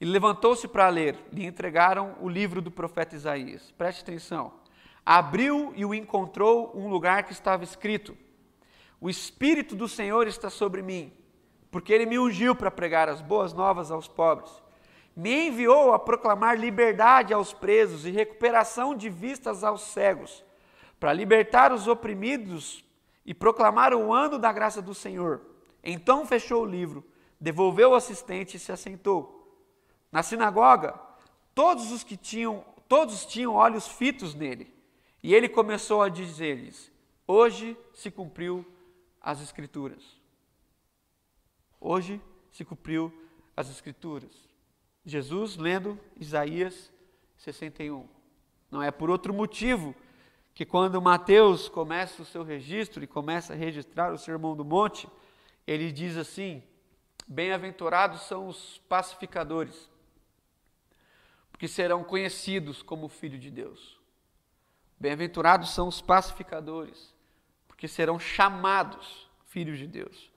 E 0.00 0.04
levantou-se 0.04 0.66
para 0.66 0.88
ler. 0.88 1.18
Lhe 1.30 1.44
entregaram 1.44 2.16
o 2.20 2.28
livro 2.28 2.62
do 2.62 2.70
profeta 2.70 3.14
Isaías. 3.14 3.70
Preste 3.72 4.02
atenção. 4.02 4.52
Abriu 5.04 5.72
e 5.76 5.84
o 5.84 5.94
encontrou 5.94 6.72
um 6.74 6.88
lugar 6.88 7.24
que 7.24 7.32
estava 7.32 7.62
escrito: 7.62 8.16
O 9.04 9.10
Espírito 9.10 9.76
do 9.76 9.86
Senhor 9.86 10.26
está 10.26 10.48
sobre 10.48 10.80
mim, 10.80 11.12
porque 11.70 11.92
ele 11.92 12.06
me 12.06 12.18
ungiu 12.18 12.54
para 12.54 12.70
pregar 12.70 13.08
as 13.08 13.20
boas 13.20 13.52
novas 13.52 13.90
aos 13.90 14.08
pobres. 14.08 14.50
Me 15.14 15.48
enviou 15.48 15.92
a 15.92 15.98
proclamar 15.98 16.58
liberdade 16.58 17.34
aos 17.34 17.52
presos 17.52 18.06
e 18.06 18.10
recuperação 18.10 18.94
de 18.94 19.10
vistas 19.10 19.62
aos 19.62 19.82
cegos, 19.82 20.42
para 20.98 21.12
libertar 21.12 21.72
os 21.72 21.86
oprimidos 21.86 22.82
e 23.26 23.34
proclamar 23.34 23.92
o 23.92 24.12
ano 24.12 24.38
da 24.38 24.50
graça 24.52 24.80
do 24.80 24.94
Senhor 24.94 25.42
então 25.84 26.26
fechou 26.26 26.62
o 26.62 26.66
livro, 26.66 27.04
devolveu 27.38 27.90
o 27.90 27.94
assistente 27.94 28.56
e 28.56 28.60
se 28.60 28.72
assentou. 28.72 29.62
Na 30.10 30.22
sinagoga, 30.22 30.98
todos 31.54 31.92
os 31.92 32.02
que 32.02 32.16
tinham, 32.16 32.64
todos 32.88 33.26
tinham 33.26 33.52
olhos 33.52 33.86
fitos 33.86 34.34
nele. 34.34 34.72
E 35.22 35.34
ele 35.34 35.48
começou 35.48 36.00
a 36.00 36.08
dizer-lhes: 36.08 36.90
Hoje 37.26 37.76
se 37.92 38.10
cumpriu 38.10 38.64
as 39.24 39.40
escrituras. 39.40 40.04
Hoje 41.80 42.20
se 42.52 42.62
cumpriu 42.62 43.12
as 43.56 43.70
escrituras. 43.70 44.30
Jesus 45.04 45.56
lendo 45.56 45.98
Isaías 46.20 46.92
61. 47.38 48.06
Não 48.70 48.82
é 48.82 48.90
por 48.90 49.08
outro 49.08 49.32
motivo 49.32 49.94
que 50.54 50.66
quando 50.66 51.00
Mateus 51.00 51.68
começa 51.68 52.20
o 52.20 52.24
seu 52.24 52.42
registro 52.44 53.02
e 53.02 53.06
começa 53.06 53.54
a 53.54 53.56
registrar 53.56 54.12
o 54.12 54.18
Sermão 54.18 54.54
do 54.54 54.64
Monte, 54.64 55.08
ele 55.66 55.90
diz 55.90 56.16
assim: 56.18 56.62
Bem-aventurados 57.26 58.22
são 58.22 58.46
os 58.46 58.78
pacificadores, 58.88 59.88
porque 61.50 61.66
serão 61.66 62.04
conhecidos 62.04 62.82
como 62.82 63.08
filho 63.08 63.38
de 63.38 63.50
Deus. 63.50 63.98
Bem-aventurados 65.00 65.70
são 65.70 65.88
os 65.88 66.00
pacificadores, 66.00 67.13
porque 67.74 67.88
serão 67.88 68.20
chamados 68.20 69.28
filhos 69.46 69.78
de 69.80 69.88
Deus. 69.88 70.30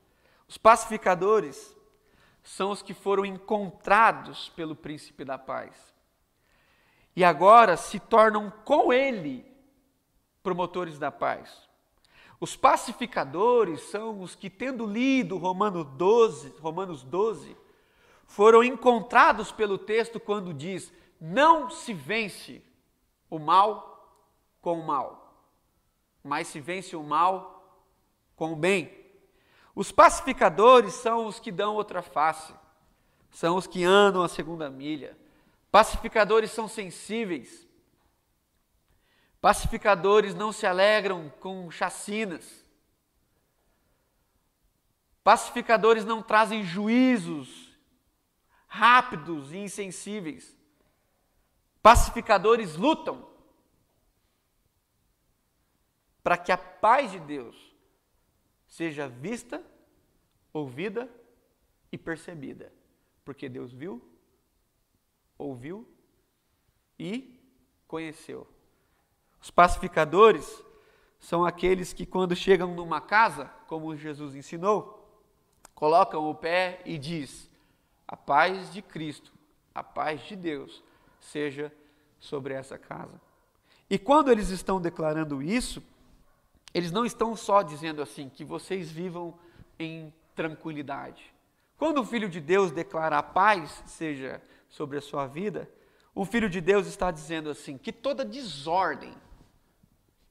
Os 0.47 0.57
pacificadores 0.57 1.75
são 2.43 2.71
os 2.71 2.81
que 2.81 2.95
foram 2.95 3.23
encontrados 3.23 4.49
pelo 4.49 4.75
príncipe 4.75 5.23
da 5.23 5.37
paz. 5.37 5.93
e 7.15 7.23
agora 7.23 7.75
se 7.75 7.99
tornam 7.99 8.51
com 8.63 8.93
ele 8.93 9.43
promotores 10.43 10.99
da 10.99 11.11
paz. 11.11 11.67
Os 12.39 12.55
pacificadores 12.55 13.81
são 13.89 14.21
os 14.21 14.35
que, 14.35 14.51
tendo 14.51 14.85
lido 14.85 15.35
Romanos 15.37 15.87
12, 15.95 16.49
Romanos 16.59 17.01
12, 17.03 17.57
foram 18.27 18.63
encontrados 18.63 19.51
pelo 19.51 19.79
texto 19.79 20.19
quando 20.19 20.53
diz: 20.53 20.93
Não 21.19 21.71
se 21.71 21.91
vence 21.91 22.63
o 23.31 23.39
mal 23.39 23.97
com 24.61 24.79
o 24.79 24.85
mal, 24.85 25.26
mas 26.27 26.47
se 26.47 26.59
vence 26.59 26.95
o 26.95 27.01
mal 27.01 27.81
com 28.35 28.53
o 28.53 28.55
bem. 28.55 28.91
Os 29.73 29.91
pacificadores 29.91 30.93
são 30.93 31.25
os 31.25 31.39
que 31.39 31.51
dão 31.51 31.75
outra 31.75 32.01
face, 32.01 32.53
são 33.31 33.55
os 33.55 33.65
que 33.65 33.83
andam 33.83 34.21
a 34.21 34.27
segunda 34.27 34.69
milha. 34.69 35.17
Pacificadores 35.71 36.51
são 36.51 36.67
sensíveis, 36.67 37.67
Pacificadores 39.39 40.33
não 40.33 40.51
se 40.51 40.65
alegram 40.65 41.31
com 41.39 41.69
chacinas. 41.69 42.65
Pacificadores 45.23 46.05
não 46.05 46.21
trazem 46.21 46.63
juízos 46.63 47.67
rápidos 48.67 49.51
e 49.53 49.57
insensíveis. 49.57 50.55
Pacificadores 51.81 52.75
lutam 52.75 53.27
para 56.27 56.37
que 56.37 56.51
a 56.51 56.57
paz 56.57 57.13
de 57.13 57.21
Deus 57.21 57.55
seja 58.67 59.07
vista, 59.07 59.63
ouvida 60.51 61.09
e 61.89 61.97
percebida. 61.97 62.69
Porque 63.23 63.47
Deus 63.47 63.71
viu, 63.71 64.05
ouviu 65.37 65.87
e 66.99 67.39
conheceu. 67.87 68.45
Os 69.41 69.49
pacificadores 69.49 70.61
são 71.17 71.45
aqueles 71.45 71.93
que, 71.93 72.05
quando 72.05 72.35
chegam 72.35 72.75
numa 72.75 72.99
casa, 72.99 73.45
como 73.65 73.95
Jesus 73.95 74.35
ensinou, 74.35 75.09
colocam 75.73 76.29
o 76.29 76.35
pé 76.35 76.81
e 76.83 76.97
diz: 76.97 77.49
A 78.05 78.17
paz 78.17 78.73
de 78.73 78.81
Cristo, 78.81 79.31
a 79.73 79.81
paz 79.81 80.19
de 80.23 80.35
Deus 80.35 80.83
seja 81.21 81.73
sobre 82.19 82.53
essa 82.53 82.77
casa. 82.77 83.17
E 83.89 83.97
quando 83.97 84.29
eles 84.29 84.49
estão 84.49 84.81
declarando 84.81 85.41
isso, 85.41 85.81
eles 86.77 86.91
não 86.91 87.03
estão 87.03 87.35
só 87.35 87.63
dizendo 87.63 88.03
assim 88.03 88.29
que 88.29 88.45
vocês 88.45 88.91
vivam 88.91 89.33
em 89.79 90.13
tranquilidade. 90.35 91.33
Quando 91.75 92.01
o 92.01 92.05
Filho 92.05 92.29
de 92.29 92.39
Deus 92.39 92.71
declara 92.71 93.17
a 93.17 93.23
paz 93.23 93.83
seja 93.87 94.39
sobre 94.69 94.99
a 94.99 95.01
sua 95.01 95.25
vida, 95.25 95.67
o 96.13 96.23
Filho 96.23 96.47
de 96.47 96.61
Deus 96.61 96.85
está 96.85 97.09
dizendo 97.09 97.49
assim 97.49 97.79
que 97.79 97.91
toda 97.91 98.23
desordem, 98.23 99.11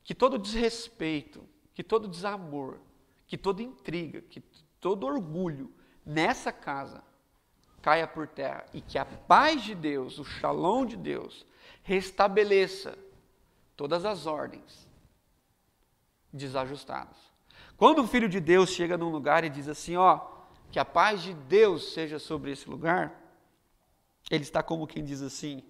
que 0.04 0.14
todo 0.14 0.38
desrespeito, 0.38 1.42
que 1.74 1.82
todo 1.82 2.06
desamor, 2.06 2.78
que 3.26 3.36
toda 3.36 3.60
intriga, 3.60 4.20
que 4.20 4.40
todo 4.80 5.04
orgulho 5.04 5.74
nessa 6.04 6.52
casa 6.52 7.02
caia 7.82 8.06
por 8.06 8.28
terra 8.28 8.64
e 8.72 8.80
que 8.80 8.98
a 8.98 9.04
paz 9.04 9.64
de 9.64 9.74
Deus, 9.74 10.16
o 10.20 10.24
shalom 10.24 10.86
de 10.86 10.96
Deus, 10.96 11.44
restabeleça 11.82 12.96
todas 13.76 14.04
as 14.04 14.26
ordens 14.26 14.85
desajustadas. 16.32 17.16
Quando 17.76 18.02
o 18.02 18.06
filho 18.06 18.28
de 18.28 18.40
Deus 18.40 18.70
chega 18.70 18.96
num 18.96 19.10
lugar 19.10 19.44
e 19.44 19.50
diz 19.50 19.68
assim, 19.68 19.96
ó, 19.96 20.26
que 20.70 20.78
a 20.78 20.84
paz 20.84 21.22
de 21.22 21.34
Deus 21.34 21.92
seja 21.92 22.18
sobre 22.18 22.50
esse 22.50 22.68
lugar, 22.68 23.14
ele 24.30 24.42
está 24.42 24.62
como 24.62 24.86
quem 24.86 25.04
diz 25.04 25.22
assim, 25.22 25.62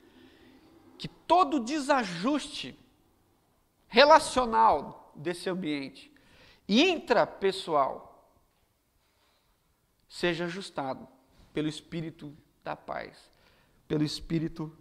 que 0.98 1.08
todo 1.08 1.60
desajuste 1.60 2.78
relacional 3.88 5.12
desse 5.14 5.48
ambiente 5.48 6.12
intrapessoal 6.68 8.30
seja 10.08 10.44
ajustado 10.44 11.06
pelo 11.52 11.68
Espírito 11.68 12.36
da 12.64 12.74
paz, 12.74 13.30
pelo 13.86 14.02
Espírito 14.02 14.76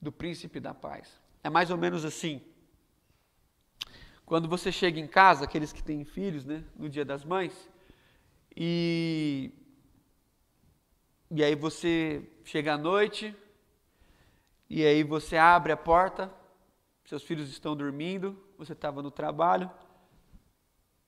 do 0.00 0.10
Príncipe 0.12 0.60
da 0.60 0.72
paz. 0.72 1.20
É 1.42 1.50
mais 1.50 1.70
ou 1.70 1.76
menos 1.76 2.04
assim. 2.04 2.42
Quando 4.28 4.46
você 4.46 4.70
chega 4.70 5.00
em 5.00 5.06
casa, 5.06 5.46
aqueles 5.46 5.72
que 5.72 5.82
têm 5.82 6.04
filhos, 6.04 6.44
né, 6.44 6.62
no 6.76 6.86
Dia 6.86 7.02
das 7.02 7.24
Mães, 7.24 7.70
e 8.54 9.50
e 11.30 11.42
aí 11.42 11.54
você 11.54 12.30
chega 12.44 12.74
à 12.74 12.76
noite, 12.76 13.34
e 14.68 14.84
aí 14.84 15.02
você 15.02 15.38
abre 15.38 15.72
a 15.72 15.78
porta, 15.78 16.30
seus 17.06 17.22
filhos 17.22 17.48
estão 17.48 17.74
dormindo, 17.74 18.38
você 18.58 18.74
estava 18.74 19.00
no 19.00 19.10
trabalho. 19.10 19.70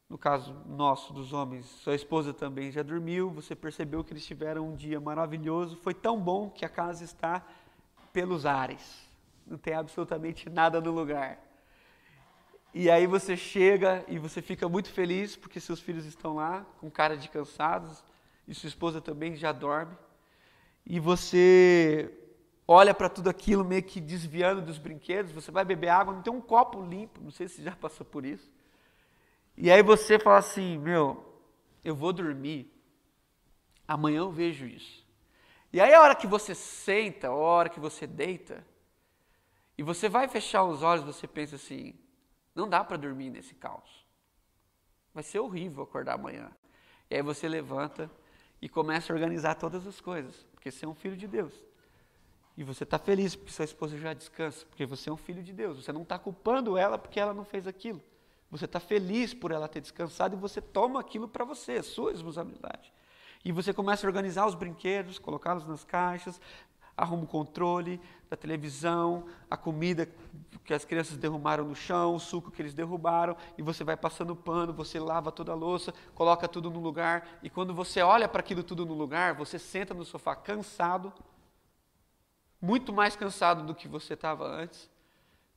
No 0.08 0.16
caso 0.16 0.54
nosso, 0.66 1.12
dos 1.12 1.34
homens, 1.34 1.66
sua 1.66 1.94
esposa 1.94 2.32
também 2.32 2.72
já 2.72 2.82
dormiu, 2.82 3.28
você 3.28 3.54
percebeu 3.54 4.02
que 4.02 4.14
eles 4.14 4.24
tiveram 4.24 4.66
um 4.66 4.74
dia 4.74 4.98
maravilhoso, 4.98 5.76
foi 5.76 5.92
tão 5.92 6.18
bom 6.18 6.48
que 6.48 6.64
a 6.64 6.70
casa 6.70 7.04
está 7.04 7.46
pelos 8.14 8.46
ares, 8.46 9.06
não 9.46 9.58
tem 9.58 9.74
absolutamente 9.74 10.48
nada 10.48 10.80
no 10.80 10.90
lugar. 10.90 11.49
E 12.72 12.88
aí 12.88 13.06
você 13.06 13.36
chega 13.36 14.04
e 14.06 14.18
você 14.18 14.40
fica 14.40 14.68
muito 14.68 14.90
feliz 14.90 15.34
porque 15.34 15.58
seus 15.58 15.80
filhos 15.80 16.06
estão 16.06 16.36
lá, 16.36 16.64
com 16.78 16.90
cara 16.90 17.16
de 17.16 17.28
cansados, 17.28 18.04
e 18.46 18.54
sua 18.54 18.68
esposa 18.68 19.00
também 19.00 19.34
já 19.34 19.50
dorme. 19.50 19.96
E 20.86 21.00
você 21.00 22.12
olha 22.66 22.94
para 22.94 23.08
tudo 23.08 23.28
aquilo 23.28 23.64
meio 23.64 23.82
que 23.82 24.00
desviando 24.00 24.62
dos 24.62 24.78
brinquedos, 24.78 25.32
você 25.32 25.50
vai 25.50 25.64
beber 25.64 25.88
água, 25.88 26.14
não 26.14 26.22
tem 26.22 26.32
um 26.32 26.40
copo 26.40 26.80
limpo, 26.80 27.20
não 27.20 27.32
sei 27.32 27.48
se 27.48 27.62
já 27.62 27.74
passou 27.74 28.06
por 28.06 28.24
isso. 28.24 28.48
E 29.56 29.70
aí 29.70 29.82
você 29.82 30.18
fala 30.18 30.38
assim, 30.38 30.78
meu, 30.78 31.24
eu 31.84 31.96
vou 31.96 32.12
dormir, 32.12 32.72
amanhã 33.86 34.18
eu 34.18 34.30
vejo 34.30 34.66
isso. 34.66 35.04
E 35.72 35.80
aí 35.80 35.92
a 35.92 36.00
hora 36.00 36.14
que 36.14 36.28
você 36.28 36.54
senta, 36.54 37.28
a 37.28 37.34
hora 37.34 37.68
que 37.68 37.80
você 37.80 38.06
deita, 38.06 38.64
e 39.76 39.82
você 39.82 40.08
vai 40.08 40.28
fechar 40.28 40.62
os 40.62 40.82
olhos, 40.82 41.04
você 41.04 41.26
pensa 41.26 41.56
assim, 41.56 41.94
não 42.60 42.68
dá 42.68 42.84
para 42.84 42.96
dormir 42.96 43.30
nesse 43.30 43.54
caos. 43.54 44.06
Vai 45.14 45.22
ser 45.22 45.40
horrível 45.40 45.82
acordar 45.82 46.14
amanhã. 46.14 46.50
E 47.10 47.16
aí 47.16 47.22
você 47.22 47.48
levanta 47.48 48.10
e 48.62 48.68
começa 48.68 49.12
a 49.12 49.14
organizar 49.14 49.54
todas 49.54 49.86
as 49.86 50.00
coisas, 50.00 50.46
porque 50.52 50.70
você 50.70 50.84
é 50.84 50.88
um 50.88 50.94
filho 50.94 51.16
de 51.16 51.26
Deus. 51.26 51.52
E 52.56 52.62
você 52.62 52.84
está 52.84 52.98
feliz 52.98 53.34
porque 53.34 53.50
sua 53.50 53.64
esposa 53.64 53.96
já 53.96 54.12
descansa, 54.12 54.66
porque 54.66 54.84
você 54.84 55.08
é 55.08 55.12
um 55.12 55.16
filho 55.16 55.42
de 55.42 55.52
Deus. 55.52 55.82
Você 55.82 55.92
não 55.92 56.02
está 56.02 56.18
culpando 56.18 56.76
ela 56.76 56.98
porque 56.98 57.18
ela 57.18 57.32
não 57.32 57.44
fez 57.44 57.66
aquilo. 57.66 58.02
Você 58.50 58.66
está 58.66 58.78
feliz 58.78 59.32
por 59.32 59.50
ela 59.50 59.66
ter 59.66 59.80
descansado 59.80 60.36
e 60.36 60.38
você 60.38 60.60
toma 60.60 61.00
aquilo 61.00 61.26
para 61.26 61.44
você, 61.44 61.82
sua 61.82 62.12
responsabilidade. 62.12 62.92
E 63.44 63.52
você 63.52 63.72
começa 63.72 64.06
a 64.06 64.08
organizar 64.08 64.46
os 64.46 64.54
brinquedos, 64.54 65.18
colocá-los 65.18 65.66
nas 65.66 65.84
caixas, 65.84 66.40
arruma 67.00 67.24
o 67.24 67.26
controle 67.26 68.00
da 68.28 68.36
televisão, 68.36 69.26
a 69.50 69.56
comida 69.56 70.08
que 70.64 70.74
as 70.74 70.84
crianças 70.84 71.16
derrubaram 71.16 71.64
no 71.64 71.74
chão, 71.74 72.14
o 72.14 72.20
suco 72.20 72.50
que 72.50 72.60
eles 72.62 72.74
derrubaram, 72.74 73.36
e 73.56 73.62
você 73.62 73.82
vai 73.82 73.96
passando 73.96 74.36
pano, 74.36 74.72
você 74.72 75.00
lava 75.00 75.32
toda 75.32 75.52
a 75.52 75.54
louça, 75.54 75.92
coloca 76.14 76.46
tudo 76.46 76.70
no 76.70 76.78
lugar, 76.78 77.26
e 77.42 77.50
quando 77.50 77.74
você 77.74 78.02
olha 78.02 78.28
para 78.28 78.40
aquilo 78.40 78.62
tudo 78.62 78.84
no 78.84 78.94
lugar, 78.94 79.34
você 79.34 79.58
senta 79.58 79.94
no 79.94 80.04
sofá 80.04 80.36
cansado, 80.36 81.12
muito 82.60 82.92
mais 82.92 83.16
cansado 83.16 83.64
do 83.64 83.74
que 83.74 83.88
você 83.88 84.14
estava 84.14 84.46
antes, 84.46 84.88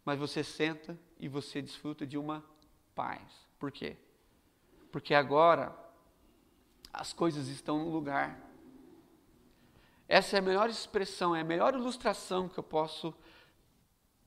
mas 0.06 0.18
você 0.18 0.44
senta 0.44 0.98
e 1.20 1.28
você 1.28 1.62
desfruta 1.62 2.08
de 2.08 2.18
uma 2.18 2.44
paz. 2.96 3.22
Por 3.60 3.72
quê? 3.72 3.98
Porque 4.92 5.14
agora 5.14 5.76
as 6.92 7.12
coisas 7.12 7.48
estão 7.48 7.80
no 7.80 7.90
lugar. 7.90 8.40
Essa 10.08 10.38
é 10.38 10.40
a 10.40 10.42
melhor 10.42 10.70
expressão, 10.70 11.36
é 11.36 11.42
a 11.42 11.46
melhor 11.46 11.74
ilustração 11.74 12.50
que 12.50 12.58
eu 12.58 12.64
posso 12.64 13.14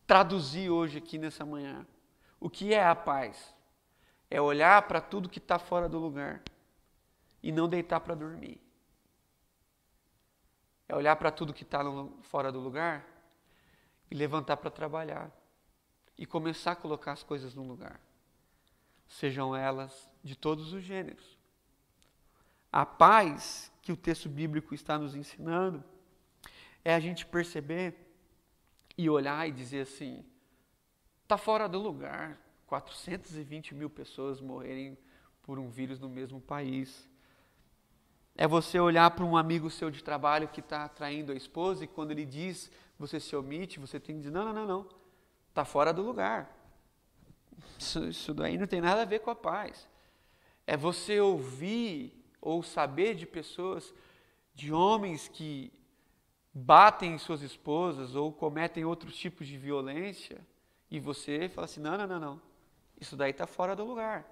traduzir 0.07 0.71
hoje 0.71 0.99
aqui 0.99 1.19
nessa 1.19 1.45
manhã. 1.45 1.87
O 2.41 2.49
que 2.49 2.73
é 2.73 2.85
a 2.85 2.95
paz? 2.95 3.55
É 4.31 4.41
olhar 4.41 4.83
para 4.83 5.01
tudo 5.01 5.29
que 5.29 5.39
está 5.39 5.59
fora 5.59 5.89
do 5.89 5.99
lugar 5.99 6.43
e 7.43 7.53
não 7.53 7.69
deitar 7.69 8.01
para 8.01 8.15
dormir. 8.15 8.61
É 10.89 10.95
olhar 10.95 11.17
para 11.17 11.31
tudo 11.31 11.53
que 11.53 11.62
está 11.62 11.81
fora 12.23 12.53
do 12.53 12.61
lugar 12.61 13.05
e 14.11 14.15
levantar 14.15 14.57
para 14.57 14.71
trabalhar. 14.71 15.31
E 16.19 16.25
começar 16.25 16.73
a 16.73 16.77
colocar 16.77 17.12
as 17.12 17.23
coisas 17.23 17.55
no 17.55 17.62
lugar. 17.62 18.01
Sejam 19.07 19.55
elas 19.55 20.12
de 20.25 20.35
todos 20.35 20.73
os 20.73 20.83
gêneros. 20.83 21.39
A 22.73 22.87
paz 22.87 23.71
que 23.87 23.92
o 23.92 23.96
texto 23.96 24.29
bíblico 24.29 24.75
está 24.75 24.99
nos 24.99 25.14
ensinando 25.14 25.85
é 26.85 26.92
a 26.92 26.99
gente 26.99 27.25
perceber 27.25 27.94
e 28.99 29.09
olhar 29.09 29.49
e 29.49 29.53
dizer 29.53 29.83
assim: 29.83 30.25
está 31.22 31.38
fora 31.38 31.68
do 31.68 31.79
lugar 31.79 32.37
420 32.66 33.77
mil 33.77 33.88
pessoas 33.88 34.40
morrerem 34.40 34.99
por 35.40 35.57
um 35.57 35.68
vírus 35.68 36.01
no 36.01 36.09
mesmo 36.09 36.40
país. 36.40 37.09
É 38.35 38.49
você 38.49 38.81
olhar 38.81 39.09
para 39.12 39.25
um 39.25 39.37
amigo 39.37 39.70
seu 39.70 39.88
de 39.88 40.03
trabalho 40.03 40.49
que 40.49 40.59
está 40.59 40.88
traindo 40.88 41.31
a 41.31 41.37
esposa 41.37 41.85
e 41.85 41.87
quando 41.87 42.11
ele 42.11 42.25
diz, 42.25 42.72
você 42.99 43.20
se 43.20 43.37
omite, 43.37 43.79
você 43.79 44.01
tem 44.01 44.16
que 44.16 44.22
dizer: 44.22 44.33
não, 44.33 44.46
não, 44.46 44.53
não, 44.53 44.66
não, 44.66 44.88
está 45.49 45.64
fora 45.64 45.92
do 45.92 46.03
lugar. 46.03 46.53
Isso, 47.79 48.05
isso 48.09 48.35
daí 48.35 48.59
não 48.59 48.66
tem 48.66 48.81
nada 48.81 49.03
a 49.03 49.05
ver 49.05 49.20
com 49.20 49.31
a 49.31 49.37
paz. 49.37 49.88
É 50.66 50.77
você 50.77 51.20
ouvir 51.20 52.26
ou 52.46 52.62
saber 52.62 53.16
de 53.16 53.26
pessoas, 53.26 53.92
de 54.54 54.72
homens 54.72 55.26
que 55.26 55.72
batem 56.54 57.14
em 57.14 57.18
suas 57.18 57.42
esposas 57.42 58.14
ou 58.14 58.32
cometem 58.32 58.85
outros 58.85 59.16
tipos 59.16 59.48
de 59.48 59.59
violência 59.59 60.38
e 60.88 61.00
você 61.00 61.48
fala 61.48 61.64
assim: 61.64 61.80
não, 61.80 61.98
não, 61.98 62.06
não, 62.06 62.20
não, 62.20 62.42
isso 63.00 63.16
daí 63.16 63.32
está 63.32 63.48
fora 63.48 63.74
do 63.74 63.85
lugar. 63.85 64.24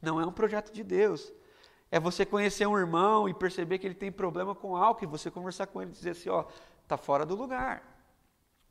Não 0.00 0.20
é 0.20 0.26
um 0.26 0.32
projeto 0.32 0.70
de 0.70 0.84
Deus. 0.84 1.32
É 1.90 1.98
você 1.98 2.26
conhecer 2.26 2.66
um 2.66 2.78
irmão 2.78 3.26
e 3.26 3.32
perceber 3.32 3.78
que 3.78 3.86
ele 3.86 3.94
tem 3.94 4.12
problema 4.12 4.54
com 4.54 4.76
álcool 4.76 5.04
e 5.04 5.08
você 5.08 5.30
conversar 5.30 5.68
com 5.68 5.80
ele 5.80 5.90
e 5.90 5.94
dizer 5.94 6.10
assim: 6.10 6.28
ó, 6.28 6.44
está 6.82 6.98
fora 6.98 7.24
do 7.24 7.34
lugar. 7.34 7.82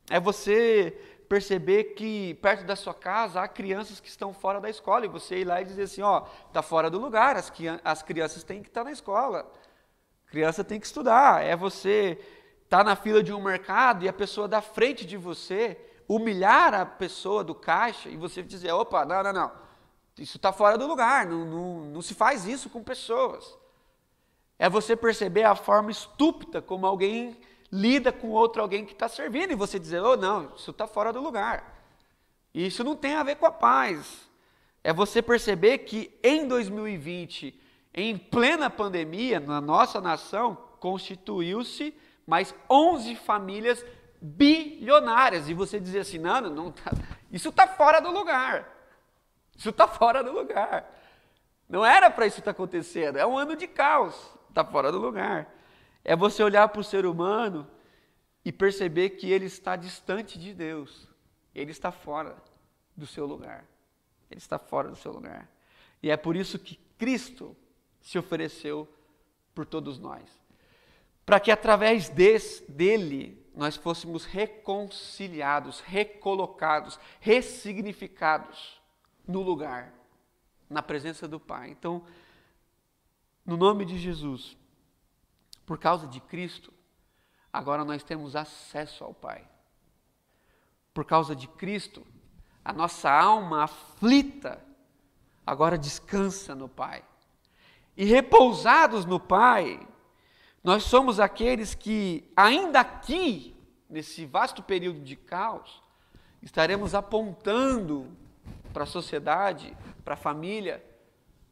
É 0.08 0.20
você 0.20 1.17
perceber 1.28 1.84
que 1.94 2.34
perto 2.34 2.64
da 2.64 2.74
sua 2.74 2.94
casa 2.94 3.42
há 3.42 3.46
crianças 3.46 4.00
que 4.00 4.08
estão 4.08 4.32
fora 4.32 4.60
da 4.60 4.70
escola 4.70 5.04
e 5.04 5.08
você 5.08 5.40
ir 5.40 5.44
lá 5.44 5.60
e 5.60 5.64
dizer 5.64 5.82
assim: 5.82 6.02
ó, 6.02 6.26
está 6.46 6.62
fora 6.62 6.88
do 6.88 6.98
lugar, 6.98 7.36
as, 7.36 7.52
as 7.84 8.02
crianças 8.02 8.42
têm 8.42 8.62
que 8.62 8.68
estar 8.68 8.82
na 8.82 8.92
escola. 8.92 9.50
Criança 10.26 10.64
tem 10.64 10.80
que 10.80 10.86
estudar. 10.86 11.44
É 11.44 11.54
você 11.54 12.18
estar 12.64 12.78
tá 12.78 12.84
na 12.84 12.96
fila 12.96 13.22
de 13.22 13.32
um 13.32 13.42
mercado 13.42 14.04
e 14.04 14.08
a 14.08 14.12
pessoa 14.12 14.48
da 14.48 14.60
frente 14.60 15.06
de 15.06 15.16
você 15.16 15.78
humilhar 16.08 16.72
a 16.72 16.86
pessoa 16.86 17.44
do 17.44 17.54
caixa 17.54 18.08
e 18.08 18.16
você 18.16 18.42
dizer: 18.42 18.72
opa, 18.72 19.04
não, 19.04 19.22
não, 19.22 19.32
não, 19.32 19.52
isso 20.18 20.38
está 20.38 20.52
fora 20.52 20.78
do 20.78 20.86
lugar, 20.86 21.26
não, 21.26 21.44
não, 21.44 21.80
não 21.86 22.02
se 22.02 22.14
faz 22.14 22.46
isso 22.46 22.70
com 22.70 22.82
pessoas. 22.82 23.56
É 24.58 24.68
você 24.68 24.96
perceber 24.96 25.44
a 25.44 25.54
forma 25.54 25.90
estúpida 25.90 26.60
como 26.60 26.86
alguém 26.86 27.38
lida 27.70 28.10
com 28.12 28.28
outro 28.28 28.62
alguém 28.62 28.84
que 28.84 28.92
está 28.92 29.08
servindo 29.08 29.52
e 29.52 29.56
você 29.56 29.78
dizer: 29.78 30.00
oh, 30.00 30.16
não, 30.16 30.52
isso 30.56 30.70
está 30.70 30.86
fora 30.86 31.12
do 31.12 31.20
lugar. 31.20 31.76
Isso 32.54 32.82
não 32.82 32.96
tem 32.96 33.14
a 33.14 33.22
ver 33.22 33.36
com 33.36 33.46
a 33.46 33.50
paz. 33.50 34.28
É 34.82 34.92
você 34.92 35.20
perceber 35.20 35.78
que 35.78 36.18
em 36.22 36.46
2020, 36.48 37.60
em 37.92 38.16
plena 38.16 38.70
pandemia, 38.70 39.38
na 39.38 39.60
nossa 39.60 40.00
nação, 40.00 40.56
constituiu-se 40.80 41.94
mais 42.26 42.54
11 42.70 43.16
famílias 43.16 43.84
bilionárias. 44.20 45.48
E 45.48 45.54
você 45.54 45.78
dizer 45.78 46.00
assim, 46.00 46.18
não, 46.18 46.40
não 46.42 46.70
tá, 46.70 46.92
isso 47.30 47.48
está 47.50 47.66
fora 47.66 48.00
do 48.00 48.10
lugar. 48.10 48.76
Isso 49.56 49.70
está 49.70 49.88
fora 49.88 50.22
do 50.22 50.32
lugar. 50.32 50.88
Não 51.68 51.84
era 51.84 52.10
para 52.10 52.26
isso 52.26 52.38
estar 52.38 52.52
tá 52.52 52.56
acontecendo. 52.56 53.18
É 53.18 53.26
um 53.26 53.36
ano 53.36 53.56
de 53.56 53.66
caos. 53.66 54.14
Está 54.48 54.64
fora 54.64 54.90
do 54.90 54.98
lugar. 54.98 55.52
É 56.08 56.16
você 56.16 56.42
olhar 56.42 56.66
para 56.68 56.80
o 56.80 56.84
ser 56.84 57.04
humano 57.04 57.68
e 58.42 58.50
perceber 58.50 59.10
que 59.10 59.30
ele 59.30 59.44
está 59.44 59.76
distante 59.76 60.38
de 60.38 60.54
Deus. 60.54 61.06
Ele 61.54 61.70
está 61.70 61.92
fora 61.92 62.34
do 62.96 63.06
seu 63.06 63.26
lugar. 63.26 63.66
Ele 64.30 64.38
está 64.38 64.58
fora 64.58 64.88
do 64.88 64.96
seu 64.96 65.12
lugar. 65.12 65.46
E 66.02 66.10
é 66.10 66.16
por 66.16 66.34
isso 66.34 66.58
que 66.58 66.76
Cristo 66.96 67.54
se 68.00 68.18
ofereceu 68.18 68.88
por 69.54 69.66
todos 69.66 69.98
nós. 69.98 70.24
Para 71.26 71.38
que 71.38 71.50
através 71.50 72.08
desse, 72.08 72.64
dele 72.72 73.46
nós 73.54 73.76
fôssemos 73.76 74.24
reconciliados, 74.24 75.80
recolocados, 75.80 76.98
ressignificados 77.20 78.80
no 79.26 79.42
lugar, 79.42 79.92
na 80.70 80.82
presença 80.82 81.28
do 81.28 81.38
Pai. 81.38 81.68
Então, 81.68 82.02
no 83.44 83.58
nome 83.58 83.84
de 83.84 83.98
Jesus, 83.98 84.56
por 85.68 85.76
causa 85.76 86.06
de 86.06 86.18
Cristo, 86.18 86.72
agora 87.52 87.84
nós 87.84 88.02
temos 88.02 88.34
acesso 88.34 89.04
ao 89.04 89.12
Pai. 89.12 89.46
Por 90.94 91.04
causa 91.04 91.36
de 91.36 91.46
Cristo, 91.46 92.06
a 92.64 92.72
nossa 92.72 93.10
alma 93.10 93.64
aflita 93.64 94.64
agora 95.46 95.76
descansa 95.76 96.54
no 96.54 96.70
Pai. 96.70 97.04
E 97.94 98.06
repousados 98.06 99.04
no 99.04 99.20
Pai, 99.20 99.86
nós 100.64 100.84
somos 100.84 101.20
aqueles 101.20 101.74
que, 101.74 102.32
ainda 102.34 102.80
aqui, 102.80 103.54
nesse 103.90 104.24
vasto 104.24 104.62
período 104.62 105.00
de 105.00 105.16
caos, 105.16 105.82
estaremos 106.40 106.94
apontando 106.94 108.10
para 108.72 108.84
a 108.84 108.86
sociedade, 108.86 109.76
para 110.02 110.14
a 110.14 110.16
família, 110.16 110.82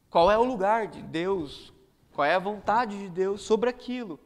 qual 0.09 0.31
é 0.31 0.37
o 0.39 0.43
lugar 0.43 0.87
de 0.87 1.03
Deus, 1.03 1.71
qual 2.17 2.25
é 2.25 2.33
a 2.33 2.39
vontade 2.39 2.97
de 2.97 3.09
Deus 3.09 3.43
sobre 3.43 3.69
aquilo. 3.69 4.19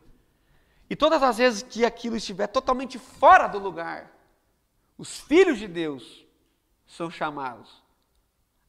E 0.89 0.95
todas 0.95 1.21
as 1.21 1.37
vezes 1.37 1.61
que 1.61 1.83
aquilo 1.83 2.15
estiver 2.15 2.47
totalmente 2.47 2.97
fora 2.97 3.47
do 3.47 3.59
lugar, 3.59 4.09
os 4.97 5.19
filhos 5.19 5.59
de 5.59 5.67
Deus 5.67 6.25
são 6.87 7.11
chamados 7.11 7.83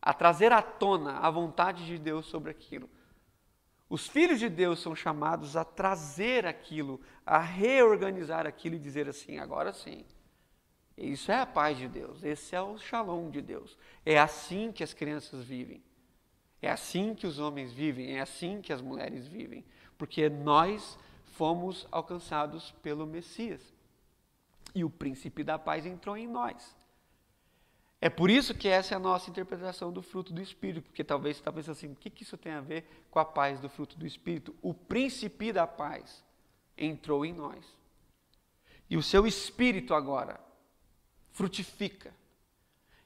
a 0.00 0.12
trazer 0.12 0.52
à 0.52 0.61
tona 0.61 1.18
a 1.18 1.30
vontade 1.30 1.87
de 1.87 1.98
Deus 1.98 2.26
sobre 2.26 2.50
aquilo. 2.50 2.90
Os 3.88 4.08
filhos 4.08 4.40
de 4.40 4.48
Deus 4.48 4.80
são 4.80 4.92
chamados 4.96 5.56
a 5.56 5.64
trazer 5.64 6.44
aquilo, 6.44 7.00
a 7.24 7.38
reorganizar 7.38 8.44
aquilo 8.44 8.74
e 8.74 8.80
dizer 8.80 9.08
assim: 9.08 9.38
agora 9.38 9.72
sim. 9.72 10.04
Isso 10.98 11.30
é 11.30 11.38
a 11.38 11.46
paz 11.46 11.78
de 11.78 11.87
Deus, 11.87 12.24
esse 12.24 12.56
é 12.56 12.61
o 12.61 12.76
shalom 12.76 13.30
de 13.30 13.40
Deus. 13.40 13.78
É 14.04 14.18
assim 14.18 14.72
que 14.72 14.82
as 14.82 14.92
crianças 14.92 15.44
vivem. 15.44 15.80
É 16.62 16.70
assim 16.70 17.12
que 17.12 17.27
os 17.27 17.40
homens 17.40 17.72
vivem, 17.72 18.16
é 18.16 18.20
assim 18.20 18.62
que 18.62 18.72
as 18.72 18.81
mulheres 18.81 19.27
vivem, 19.27 19.64
porque 19.98 20.29
nós 20.29 20.96
fomos 21.25 21.87
alcançados 21.90 22.70
pelo 22.83 23.05
Messias. 23.05 23.61
E 24.72 24.85
o 24.85 24.88
príncipe 24.88 25.42
da 25.42 25.59
paz 25.59 25.85
entrou 25.85 26.16
em 26.16 26.29
nós. 26.29 26.77
É 28.01 28.09
por 28.09 28.31
isso 28.31 28.55
que 28.55 28.68
essa 28.68 28.94
é 28.94 28.96
a 28.96 29.01
nossa 29.01 29.29
interpretação 29.29 29.92
do 29.92 30.03
fruto 30.03 30.33
do 30.33 30.40
Espírito, 30.40 30.83
porque 30.83 31.05
talvez 31.05 31.37
você 31.37 31.40
está 31.40 31.53
pensando 31.53 31.72
assim, 31.72 31.92
o 31.92 31.96
que, 31.96 32.11
que 32.11 32.22
isso 32.22 32.37
tem 32.37 32.53
a 32.53 32.61
ver 32.61 32.85
com 33.11 33.18
a 33.18 33.25
paz 33.25 33.61
do 33.61 33.68
fruto 33.68 33.98
do 33.98 34.07
Espírito? 34.07 34.55
O 34.62 34.72
príncipe 34.72 35.53
da 35.53 35.66
paz 35.66 36.25
entrou 36.77 37.25
em 37.25 37.33
nós. 37.33 37.64
E 38.88 38.96
o 38.96 39.03
seu 39.03 39.27
Espírito 39.27 39.94
agora 39.94 40.40
frutifica. 41.31 42.14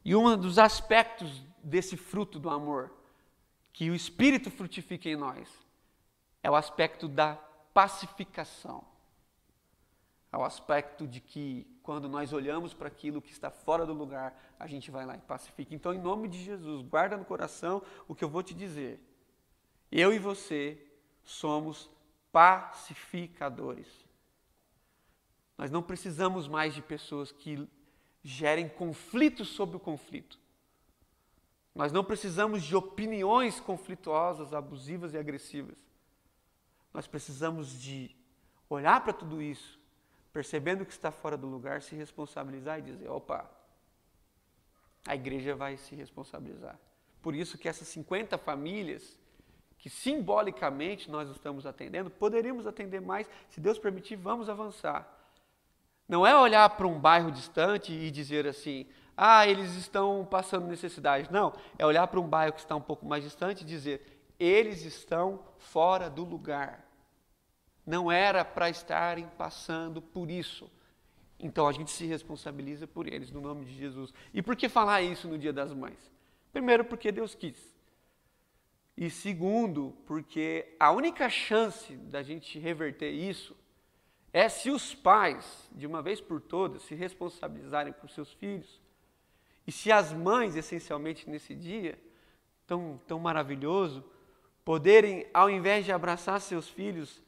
E 0.05 0.14
um 0.14 0.37
dos 0.37 0.59
aspectos 0.59 1.42
desse 1.62 1.97
fruto 1.97 2.38
do 2.38 2.49
amor, 2.49 2.92
que 3.76 3.90
o 3.90 3.94
Espírito 3.94 4.50
frutifica 4.50 5.06
em 5.06 5.16
nós, 5.16 5.46
é 6.42 6.50
o 6.50 6.56
aspecto 6.56 7.06
da 7.06 7.34
pacificação. 7.74 8.82
É 10.32 10.36
o 10.38 10.42
aspecto 10.42 11.06
de 11.06 11.20
que 11.20 11.66
quando 11.82 12.08
nós 12.08 12.32
olhamos 12.32 12.72
para 12.72 12.88
aquilo 12.88 13.20
que 13.20 13.30
está 13.30 13.50
fora 13.50 13.84
do 13.84 13.92
lugar, 13.92 14.34
a 14.58 14.66
gente 14.66 14.90
vai 14.90 15.04
lá 15.04 15.14
e 15.14 15.20
pacifica. 15.20 15.74
Então, 15.74 15.92
em 15.92 16.00
nome 16.00 16.26
de 16.26 16.42
Jesus, 16.42 16.80
guarda 16.88 17.18
no 17.18 17.24
coração 17.26 17.82
o 18.08 18.14
que 18.14 18.24
eu 18.24 18.30
vou 18.30 18.42
te 18.42 18.54
dizer. 18.54 18.98
Eu 19.92 20.10
e 20.10 20.18
você 20.18 20.82
somos 21.22 21.90
pacificadores. 22.32 24.06
Nós 25.58 25.70
não 25.70 25.82
precisamos 25.82 26.48
mais 26.48 26.74
de 26.74 26.80
pessoas 26.80 27.30
que 27.30 27.68
gerem 28.24 28.70
conflitos 28.70 29.48
sobre 29.48 29.76
o 29.76 29.80
conflito. 29.80 30.45
Nós 31.76 31.92
não 31.92 32.02
precisamos 32.02 32.64
de 32.64 32.74
opiniões 32.74 33.60
conflituosas, 33.60 34.54
abusivas 34.54 35.12
e 35.12 35.18
agressivas. 35.18 35.76
Nós 36.92 37.06
precisamos 37.06 37.68
de 37.78 38.16
olhar 38.70 39.04
para 39.04 39.12
tudo 39.12 39.42
isso 39.42 39.78
percebendo 40.32 40.84
que 40.84 40.92
está 40.92 41.10
fora 41.10 41.36
do 41.36 41.46
lugar, 41.46 41.80
se 41.82 41.94
responsabilizar 41.94 42.78
e 42.78 42.82
dizer: 42.82 43.10
opa, 43.10 43.50
a 45.06 45.14
igreja 45.14 45.54
vai 45.54 45.76
se 45.76 45.94
responsabilizar. 45.94 46.78
Por 47.20 47.34
isso 47.34 47.58
que 47.58 47.68
essas 47.68 47.88
50 47.88 48.38
famílias, 48.38 49.18
que 49.78 49.90
simbolicamente 49.90 51.10
nós 51.10 51.28
estamos 51.28 51.66
atendendo, 51.66 52.08
poderíamos 52.08 52.66
atender 52.66 53.00
mais, 53.00 53.28
se 53.50 53.60
Deus 53.60 53.78
permitir, 53.78 54.16
vamos 54.16 54.48
avançar. 54.48 55.06
Não 56.08 56.27
é 56.27 56.35
olhar 56.35 56.68
para 56.70 56.87
um 56.87 56.98
bairro 56.98 57.31
distante 57.31 57.92
e 57.92 58.10
dizer 58.10 58.46
assim, 58.46 58.87
ah, 59.17 59.46
eles 59.46 59.75
estão 59.75 60.27
passando 60.29 60.67
necessidade. 60.67 61.33
Não, 61.33 61.52
é 61.79 61.87
olhar 61.87 62.06
para 62.06 62.21
um 62.21 62.29
bairro 62.29 62.52
que 62.52 62.60
está 62.60 62.77
um 62.77 62.81
pouco 62.81 63.06
mais 63.06 63.25
distante 63.25 63.62
e 63.62 63.67
dizer, 63.67 64.21
eles 64.38 64.85
estão 64.85 65.40
fora 65.58 66.10
do 66.10 66.25
lugar 66.25 66.87
não 67.87 68.10
era 68.10 68.44
para 68.44 68.69
estarem 68.69 69.29
passando 69.38 70.02
por 70.02 70.29
isso. 70.29 70.69
Então 71.38 71.69
a 71.69 71.73
gente 71.73 71.90
se 71.90 72.04
responsabiliza 72.04 72.87
por 72.87 73.06
eles, 73.06 73.31
no 73.31 73.40
nome 73.40 73.64
de 73.64 73.75
Jesus. 73.75 74.12
E 74.35 74.42
por 74.42 74.56
que 74.56 74.69
falar 74.69 75.02
isso 75.02 75.29
no 75.29 75.38
Dia 75.38 75.52
das 75.52 75.73
Mães? 75.73 76.12
Primeiro, 76.52 76.85
porque 76.85 77.12
Deus 77.12 77.35
quis. 77.35 77.56
E 78.96 79.08
segundo, 79.08 79.94
porque 80.06 80.75
a 80.81 80.90
única 80.90 81.29
chance 81.31 81.94
da 81.96 82.23
gente 82.23 82.58
reverter 82.58 83.10
isso 83.10 83.54
é 84.33 84.48
se 84.48 84.71
os 84.71 84.94
pais, 84.94 85.71
de 85.73 85.87
uma 85.87 86.02
vez 86.02 86.21
por 86.21 86.40
todas, 86.40 86.83
se 86.83 86.94
responsabilizarem 86.94 87.92
por 87.92 88.10
seus 88.10 88.33
filhos. 88.33 88.81
E 89.67 89.73
se 89.73 89.90
as 89.90 90.12
mães, 90.12 90.54
essencialmente 90.54 91.29
nesse 91.29 91.54
dia 91.54 91.98
tão, 92.67 93.00
tão 93.06 93.19
maravilhoso, 93.19 94.04
poderem, 94.64 95.27
ao 95.33 95.48
invés 95.48 95.85
de 95.85 95.92
abraçar 95.92 96.40
seus 96.40 96.69
filhos 96.69 97.23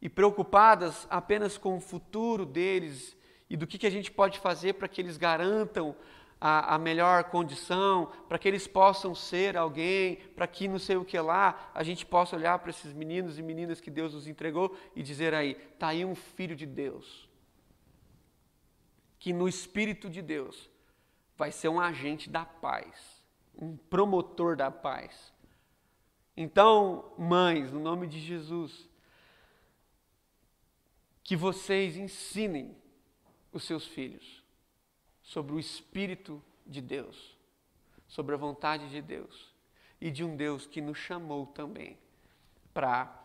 e 0.00 0.08
preocupadas 0.08 1.06
apenas 1.08 1.56
com 1.56 1.76
o 1.76 1.80
futuro 1.80 2.44
deles 2.44 3.16
e 3.48 3.56
do 3.56 3.66
que, 3.66 3.78
que 3.78 3.86
a 3.86 3.90
gente 3.90 4.10
pode 4.10 4.38
fazer 4.40 4.74
para 4.74 4.88
que 4.88 5.00
eles 5.00 5.16
garantam 5.16 5.94
a, 6.40 6.74
a 6.74 6.78
melhor 6.78 7.24
condição, 7.24 8.10
para 8.28 8.36
que 8.38 8.48
eles 8.48 8.66
possam 8.66 9.14
ser 9.14 9.56
alguém, 9.56 10.16
para 10.34 10.48
que 10.48 10.66
não 10.66 10.78
sei 10.78 10.96
o 10.96 11.04
que 11.04 11.18
lá, 11.20 11.70
a 11.72 11.84
gente 11.84 12.04
possa 12.04 12.34
olhar 12.34 12.58
para 12.58 12.70
esses 12.70 12.92
meninos 12.92 13.38
e 13.38 13.42
meninas 13.42 13.80
que 13.80 13.90
Deus 13.90 14.14
nos 14.14 14.26
entregou 14.26 14.76
e 14.96 15.02
dizer 15.04 15.34
aí, 15.34 15.56
está 15.72 15.88
aí 15.88 16.04
um 16.04 16.16
filho 16.16 16.56
de 16.56 16.66
Deus, 16.66 17.28
que 19.20 19.32
no 19.32 19.46
Espírito 19.46 20.10
de 20.10 20.20
Deus 20.20 20.71
vai 21.42 21.50
ser 21.50 21.68
um 21.68 21.80
agente 21.80 22.30
da 22.30 22.44
paz, 22.44 23.20
um 23.60 23.76
promotor 23.76 24.54
da 24.54 24.70
paz. 24.70 25.32
Então, 26.36 27.12
mães, 27.18 27.72
no 27.72 27.80
nome 27.80 28.06
de 28.06 28.20
Jesus, 28.20 28.88
que 31.24 31.34
vocês 31.34 31.96
ensinem 31.96 32.76
os 33.52 33.64
seus 33.64 33.84
filhos 33.84 34.44
sobre 35.20 35.52
o 35.52 35.58
Espírito 35.58 36.40
de 36.64 36.80
Deus, 36.80 37.36
sobre 38.06 38.36
a 38.36 38.38
vontade 38.38 38.88
de 38.88 39.02
Deus 39.02 39.52
e 40.00 40.12
de 40.12 40.22
um 40.22 40.36
Deus 40.36 40.64
que 40.64 40.80
nos 40.80 40.96
chamou 40.96 41.48
também 41.48 41.98
para 42.72 43.20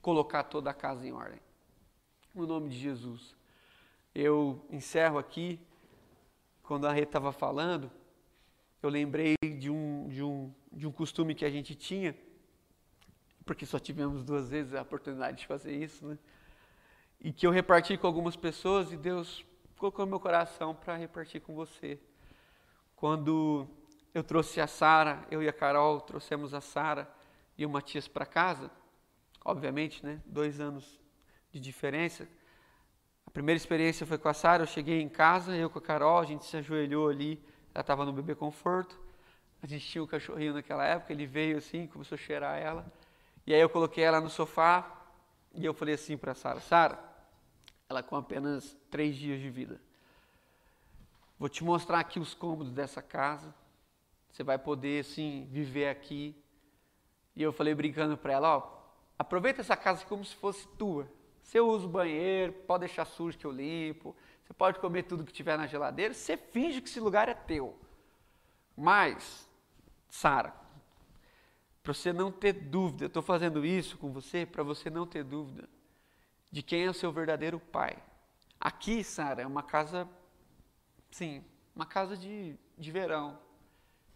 colocar 0.00 0.44
toda 0.44 0.70
a 0.70 0.74
casa 0.74 1.04
em 1.04 1.10
ordem. 1.10 1.40
No 2.32 2.46
nome 2.46 2.68
de 2.68 2.78
Jesus. 2.78 3.34
Eu 4.14 4.64
encerro 4.70 5.18
aqui. 5.18 5.58
Quando 6.66 6.84
a 6.88 6.92
Rê 6.92 7.02
estava 7.02 7.30
falando, 7.30 7.88
eu 8.82 8.90
lembrei 8.90 9.36
de 9.40 9.70
um, 9.70 10.08
de, 10.08 10.20
um, 10.20 10.52
de 10.72 10.84
um 10.84 10.90
costume 10.90 11.32
que 11.32 11.44
a 11.44 11.50
gente 11.50 11.76
tinha, 11.76 12.12
porque 13.44 13.64
só 13.64 13.78
tivemos 13.78 14.24
duas 14.24 14.50
vezes 14.50 14.74
a 14.74 14.82
oportunidade 14.82 15.38
de 15.38 15.46
fazer 15.46 15.72
isso, 15.72 16.04
né? 16.04 16.18
E 17.20 17.32
que 17.32 17.46
eu 17.46 17.52
reparti 17.52 17.96
com 17.96 18.08
algumas 18.08 18.34
pessoas 18.34 18.90
e 18.90 18.96
Deus 18.96 19.46
colocou 19.78 20.04
no 20.04 20.10
meu 20.10 20.18
coração 20.18 20.74
para 20.74 20.96
repartir 20.96 21.40
com 21.40 21.54
você. 21.54 22.00
Quando 22.96 23.68
eu 24.12 24.24
trouxe 24.24 24.60
a 24.60 24.66
Sara, 24.66 25.24
eu 25.30 25.40
e 25.40 25.48
a 25.48 25.52
Carol 25.52 26.00
trouxemos 26.00 26.52
a 26.52 26.60
Sara 26.60 27.08
e 27.56 27.64
o 27.64 27.70
Matias 27.70 28.08
para 28.08 28.26
casa, 28.26 28.72
obviamente, 29.44 30.04
né? 30.04 30.20
Dois 30.26 30.58
anos 30.58 30.98
de 31.52 31.60
diferença. 31.60 32.28
Primeira 33.36 33.58
experiência 33.58 34.06
foi 34.06 34.16
com 34.16 34.30
a 34.30 34.32
Sara, 34.32 34.62
eu 34.62 34.66
cheguei 34.66 35.02
em 35.02 35.10
casa, 35.10 35.54
eu 35.54 35.68
com 35.68 35.78
a 35.78 35.82
Carol, 35.82 36.20
a 36.20 36.24
gente 36.24 36.46
se 36.46 36.56
ajoelhou 36.56 37.10
ali, 37.10 37.38
ela 37.74 37.82
estava 37.82 38.02
no 38.02 38.10
bebê 38.10 38.34
conforto. 38.34 38.98
A 39.62 39.66
gente 39.66 39.86
tinha 39.86 40.00
o 40.00 40.06
um 40.06 40.08
cachorrinho 40.08 40.54
naquela 40.54 40.86
época, 40.86 41.12
ele 41.12 41.26
veio 41.26 41.58
assim, 41.58 41.86
começou 41.86 42.16
a 42.16 42.18
cheirar 42.18 42.56
ela. 42.56 42.90
E 43.46 43.52
aí 43.52 43.60
eu 43.60 43.68
coloquei 43.68 44.02
ela 44.02 44.22
no 44.22 44.30
sofá 44.30 44.90
e 45.52 45.66
eu 45.66 45.74
falei 45.74 45.96
assim 45.96 46.16
para 46.16 46.32
a 46.32 46.34
Sara, 46.34 46.60
Sara, 46.60 46.98
ela 47.90 48.02
com 48.02 48.16
apenas 48.16 48.74
três 48.90 49.14
dias 49.14 49.38
de 49.38 49.50
vida. 49.50 49.78
Vou 51.38 51.50
te 51.50 51.62
mostrar 51.62 52.00
aqui 52.00 52.18
os 52.18 52.32
cômodos 52.32 52.72
dessa 52.72 53.02
casa. 53.02 53.54
Você 54.32 54.42
vai 54.42 54.56
poder, 54.58 55.00
assim, 55.00 55.46
viver 55.52 55.90
aqui. 55.90 56.34
E 57.36 57.42
eu 57.42 57.52
falei 57.52 57.74
brincando 57.74 58.16
para 58.16 58.32
ela, 58.32 58.56
ó, 58.56 58.80
aproveita 59.18 59.60
essa 59.60 59.76
casa 59.76 60.06
como 60.06 60.24
se 60.24 60.34
fosse 60.34 60.66
tua. 60.78 61.06
Você 61.46 61.60
usa 61.60 61.86
o 61.86 61.88
banheiro, 61.88 62.52
pode 62.52 62.80
deixar 62.80 63.04
sujo 63.04 63.38
que 63.38 63.46
eu 63.46 63.52
limpo. 63.52 64.16
Você 64.42 64.52
pode 64.52 64.80
comer 64.80 65.04
tudo 65.04 65.24
que 65.24 65.32
tiver 65.32 65.56
na 65.56 65.68
geladeira. 65.68 66.12
Você 66.12 66.36
finge 66.36 66.80
que 66.80 66.88
esse 66.88 66.98
lugar 66.98 67.28
é 67.28 67.34
teu. 67.34 67.78
Mas, 68.76 69.48
Sara, 70.10 70.52
para 71.84 71.94
você 71.94 72.12
não 72.12 72.32
ter 72.32 72.52
dúvida, 72.52 73.04
eu 73.04 73.06
estou 73.06 73.22
fazendo 73.22 73.64
isso 73.64 73.96
com 73.96 74.12
você 74.12 74.44
para 74.44 74.64
você 74.64 74.90
não 74.90 75.06
ter 75.06 75.22
dúvida 75.22 75.68
de 76.50 76.64
quem 76.64 76.84
é 76.84 76.90
o 76.90 76.94
seu 76.94 77.12
verdadeiro 77.12 77.60
pai. 77.60 77.96
Aqui, 78.58 79.04
Sara, 79.04 79.42
é 79.42 79.46
uma 79.46 79.62
casa, 79.62 80.08
sim, 81.12 81.44
uma 81.76 81.86
casa 81.86 82.16
de, 82.16 82.56
de 82.76 82.90
verão. 82.90 83.38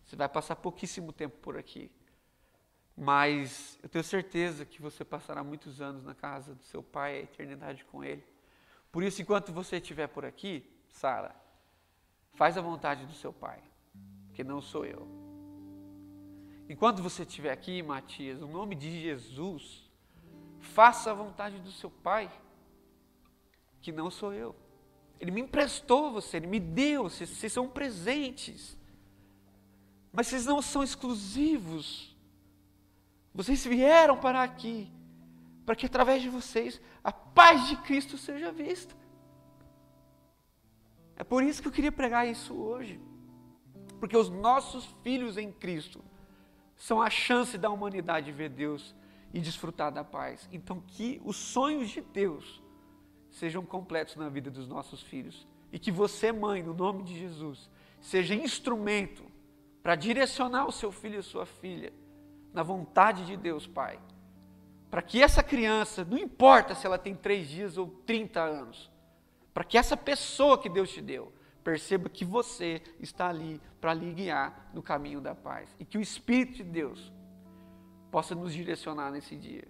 Você 0.04 0.16
vai 0.16 0.28
passar 0.28 0.56
pouquíssimo 0.56 1.12
tempo 1.12 1.36
por 1.38 1.56
aqui. 1.56 1.92
Mas 3.00 3.78
eu 3.82 3.88
tenho 3.88 4.04
certeza 4.04 4.66
que 4.66 4.82
você 4.82 5.04
passará 5.04 5.42
muitos 5.42 5.80
anos 5.80 6.04
na 6.04 6.14
casa 6.14 6.54
do 6.54 6.62
seu 6.62 6.82
pai, 6.82 7.16
a 7.16 7.22
eternidade 7.22 7.84
com 7.86 8.04
ele. 8.04 8.22
Por 8.92 9.02
isso, 9.02 9.22
enquanto 9.22 9.52
você 9.52 9.76
estiver 9.76 10.06
por 10.06 10.24
aqui, 10.24 10.68
Sara, 10.90 11.34
faz 12.34 12.58
a 12.58 12.60
vontade 12.60 13.06
do 13.06 13.14
seu 13.14 13.32
pai, 13.32 13.62
que 14.34 14.44
não 14.44 14.60
sou 14.60 14.84
eu. 14.84 15.08
Enquanto 16.68 17.02
você 17.02 17.22
estiver 17.22 17.52
aqui, 17.52 17.82
Matias, 17.82 18.40
no 18.40 18.48
nome 18.48 18.74
de 18.74 19.00
Jesus, 19.00 19.90
Faça 20.60 21.10
a 21.10 21.14
vontade 21.14 21.58
do 21.58 21.72
seu 21.72 21.90
Pai, 21.90 22.30
que 23.80 23.90
não 23.90 24.10
sou 24.10 24.32
eu. 24.32 24.54
Ele 25.18 25.30
me 25.30 25.40
emprestou 25.40 26.12
você, 26.12 26.36
ele 26.36 26.46
me 26.46 26.60
deu, 26.60 27.04
vocês, 27.04 27.28
vocês 27.28 27.52
são 27.52 27.68
presentes. 27.68 28.76
Mas 30.12 30.26
vocês 30.26 30.46
não 30.46 30.60
são 30.60 30.82
exclusivos. 30.82 32.09
Vocês 33.34 33.64
vieram 33.64 34.16
para 34.16 34.42
aqui, 34.42 34.90
para 35.64 35.76
que 35.76 35.86
através 35.86 36.20
de 36.20 36.28
vocês 36.28 36.80
a 37.02 37.12
paz 37.12 37.68
de 37.68 37.76
Cristo 37.76 38.18
seja 38.18 38.50
vista. 38.50 38.94
É 41.16 41.22
por 41.22 41.42
isso 41.42 41.62
que 41.62 41.68
eu 41.68 41.72
queria 41.72 41.92
pregar 41.92 42.26
isso 42.26 42.54
hoje. 42.54 43.00
Porque 43.98 44.16
os 44.16 44.30
nossos 44.30 44.86
filhos 45.02 45.36
em 45.36 45.52
Cristo 45.52 46.02
são 46.74 47.00
a 47.00 47.10
chance 47.10 47.58
da 47.58 47.70
humanidade 47.70 48.32
ver 48.32 48.48
Deus 48.48 48.94
e 49.32 49.40
desfrutar 49.40 49.92
da 49.92 50.02
paz. 50.02 50.48
Então, 50.50 50.80
que 50.80 51.20
os 51.24 51.36
sonhos 51.36 51.90
de 51.90 52.00
Deus 52.00 52.62
sejam 53.30 53.64
completos 53.64 54.16
na 54.16 54.28
vida 54.28 54.50
dos 54.50 54.66
nossos 54.66 55.02
filhos. 55.02 55.46
E 55.70 55.78
que 55.78 55.92
você, 55.92 56.32
mãe, 56.32 56.62
no 56.62 56.74
nome 56.74 57.04
de 57.04 57.16
Jesus, 57.16 57.70
seja 58.00 58.34
instrumento 58.34 59.24
para 59.82 59.94
direcionar 59.94 60.66
o 60.66 60.72
seu 60.72 60.90
filho 60.90 61.20
e 61.20 61.22
sua 61.22 61.46
filha 61.46 61.92
na 62.52 62.62
vontade 62.62 63.24
de 63.24 63.36
Deus, 63.36 63.66
Pai. 63.66 63.98
Para 64.90 65.02
que 65.02 65.22
essa 65.22 65.42
criança, 65.42 66.04
não 66.04 66.18
importa 66.18 66.74
se 66.74 66.86
ela 66.86 66.98
tem 66.98 67.14
três 67.14 67.48
dias 67.48 67.78
ou 67.78 67.88
30 68.04 68.40
anos, 68.40 68.90
para 69.54 69.64
que 69.64 69.78
essa 69.78 69.96
pessoa 69.96 70.58
que 70.58 70.68
Deus 70.68 70.90
te 70.90 71.00
deu 71.00 71.32
perceba 71.62 72.08
que 72.08 72.24
você 72.24 72.82
está 72.98 73.28
ali 73.28 73.60
para 73.80 73.94
lhe 73.94 74.12
guiar 74.12 74.70
no 74.72 74.82
caminho 74.82 75.20
da 75.20 75.34
paz. 75.34 75.74
E 75.78 75.84
que 75.84 75.98
o 75.98 76.00
Espírito 76.00 76.56
de 76.58 76.64
Deus 76.64 77.12
possa 78.10 78.34
nos 78.34 78.52
direcionar 78.52 79.10
nesse 79.10 79.36
dia. 79.36 79.68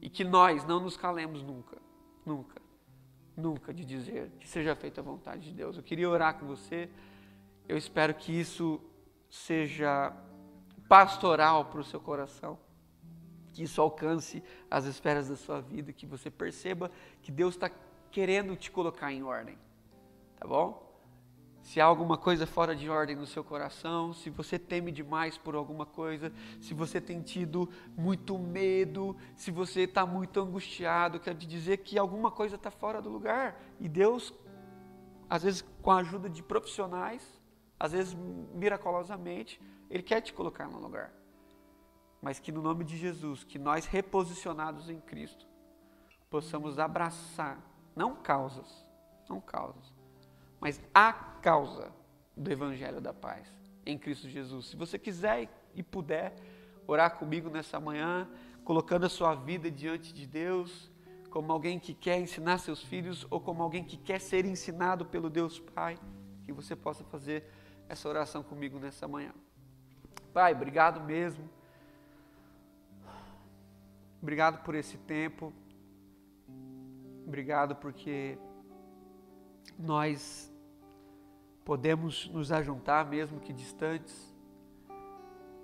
E 0.00 0.08
que 0.08 0.24
nós 0.24 0.64
não 0.64 0.80
nos 0.80 0.96
calemos 0.96 1.42
nunca, 1.42 1.76
nunca, 2.24 2.60
nunca 3.36 3.74
de 3.74 3.84
dizer 3.84 4.30
que 4.40 4.48
seja 4.48 4.74
feita 4.74 5.00
a 5.00 5.04
vontade 5.04 5.42
de 5.42 5.52
Deus. 5.52 5.76
Eu 5.76 5.82
queria 5.82 6.08
orar 6.08 6.38
com 6.38 6.46
você. 6.46 6.88
Eu 7.68 7.76
espero 7.76 8.14
que 8.14 8.32
isso 8.32 8.80
seja 9.28 10.12
pastoral 10.88 11.66
para 11.66 11.80
o 11.80 11.84
seu 11.84 12.00
coração. 12.00 12.58
Que 13.52 13.64
isso 13.64 13.80
alcance 13.80 14.42
as 14.70 14.84
esferas 14.84 15.28
da 15.28 15.36
sua 15.36 15.60
vida, 15.60 15.92
que 15.92 16.06
você 16.06 16.30
perceba 16.30 16.90
que 17.22 17.30
Deus 17.30 17.54
está 17.54 17.70
querendo 18.10 18.56
te 18.56 18.70
colocar 18.70 19.12
em 19.12 19.22
ordem. 19.22 19.58
Tá 20.38 20.46
bom? 20.46 20.88
se 21.68 21.82
há 21.82 21.84
alguma 21.84 22.16
coisa 22.16 22.46
fora 22.46 22.74
de 22.74 22.88
ordem 22.88 23.14
no 23.14 23.26
seu 23.26 23.44
coração, 23.44 24.14
se 24.14 24.30
você 24.30 24.58
teme 24.58 24.90
demais 24.90 25.36
por 25.36 25.54
alguma 25.54 25.84
coisa, 25.84 26.32
se 26.62 26.72
você 26.72 26.98
tem 26.98 27.20
tido 27.20 27.68
muito 27.94 28.38
medo, 28.38 29.14
se 29.36 29.50
você 29.50 29.82
está 29.82 30.06
muito 30.06 30.40
angustiado, 30.40 31.20
quer 31.20 31.34
dizer 31.34 31.76
que 31.76 31.98
alguma 31.98 32.30
coisa 32.30 32.56
está 32.56 32.70
fora 32.70 33.02
do 33.02 33.10
lugar. 33.10 33.60
E 33.78 33.86
Deus, 33.86 34.32
às 35.28 35.42
vezes 35.42 35.62
com 35.82 35.90
a 35.90 35.98
ajuda 35.98 36.30
de 36.30 36.42
profissionais, 36.42 37.22
às 37.78 37.92
vezes 37.92 38.16
miraculosamente, 38.54 39.60
Ele 39.90 40.02
quer 40.02 40.20
te 40.20 40.32
colocar 40.32 40.68
no 40.68 40.78
lugar. 40.78 41.12
Mas 42.20 42.38
que 42.38 42.50
no 42.50 42.60
nome 42.60 42.84
de 42.84 42.96
Jesus, 42.96 43.44
que 43.44 43.58
nós 43.58 43.86
reposicionados 43.86 44.90
em 44.90 45.00
Cristo, 45.00 45.46
possamos 46.28 46.78
abraçar, 46.78 47.58
não 47.94 48.16
causas, 48.16 48.86
não 49.28 49.40
causas, 49.40 49.94
mas 50.60 50.80
a 50.92 51.12
causa 51.12 51.92
do 52.36 52.50
Evangelho 52.50 53.00
da 53.00 53.12
Paz 53.12 53.48
em 53.86 53.96
Cristo 53.96 54.28
Jesus. 54.28 54.66
Se 54.66 54.76
você 54.76 54.98
quiser 54.98 55.48
e 55.74 55.82
puder 55.82 56.34
orar 56.86 57.18
comigo 57.18 57.48
nessa 57.48 57.78
manhã, 57.78 58.28
colocando 58.64 59.06
a 59.06 59.08
sua 59.08 59.34
vida 59.34 59.70
diante 59.70 60.12
de 60.12 60.26
Deus, 60.26 60.90
como 61.30 61.52
alguém 61.52 61.78
que 61.78 61.94
quer 61.94 62.18
ensinar 62.18 62.58
seus 62.58 62.82
filhos 62.82 63.26
ou 63.30 63.40
como 63.40 63.62
alguém 63.62 63.84
que 63.84 63.96
quer 63.96 64.20
ser 64.20 64.44
ensinado 64.44 65.06
pelo 65.06 65.30
Deus 65.30 65.58
Pai, 65.58 65.98
que 66.44 66.52
você 66.52 66.74
possa 66.74 67.04
fazer 67.04 67.44
essa 67.88 68.08
oração 68.08 68.42
comigo 68.42 68.78
nessa 68.78 69.06
manhã. 69.06 69.32
Pai, 70.32 70.52
obrigado 70.52 71.00
mesmo. 71.00 71.48
Obrigado 74.20 74.62
por 74.62 74.74
esse 74.74 74.96
tempo. 74.98 75.52
Obrigado 77.26 77.76
porque 77.76 78.38
nós 79.78 80.52
podemos 81.64 82.28
nos 82.30 82.50
ajuntar, 82.50 83.04
mesmo 83.06 83.40
que 83.40 83.52
distantes, 83.52 84.34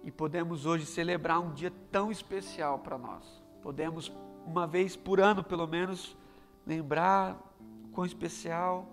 E 0.03 0.11
podemos 0.11 0.67
hoje 0.67 0.85
celebrar 0.85 1.41
um 1.41 1.55
dia 1.55 1.73
tão 1.91 2.13
especial 2.13 2.79
para 2.81 2.99
nós. 2.99 3.43
Podemos, 3.63 4.13
uma 4.45 4.67
vez 4.67 4.95
por 4.95 5.19
ano, 5.19 5.43
pelo 5.43 5.67
menos, 5.67 6.15
lembrar 6.67 7.41
quão 7.91 8.05
especial 8.05 8.87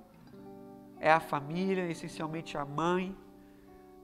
é 1.02 1.12
a 1.12 1.20
família, 1.20 1.90
essencialmente 1.92 2.58
a 2.58 2.64
mãe. 2.64 3.14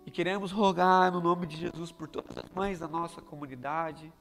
E 0.07 0.09
queremos 0.09 0.51
rogar 0.51 1.11
no 1.11 1.21
nome 1.21 1.45
de 1.45 1.57
Jesus 1.57 1.91
por 1.91 2.07
todas 2.07 2.35
as 2.35 2.49
mães 2.51 2.79
da 2.79 2.87
nossa 2.87 3.21
comunidade, 3.21 4.11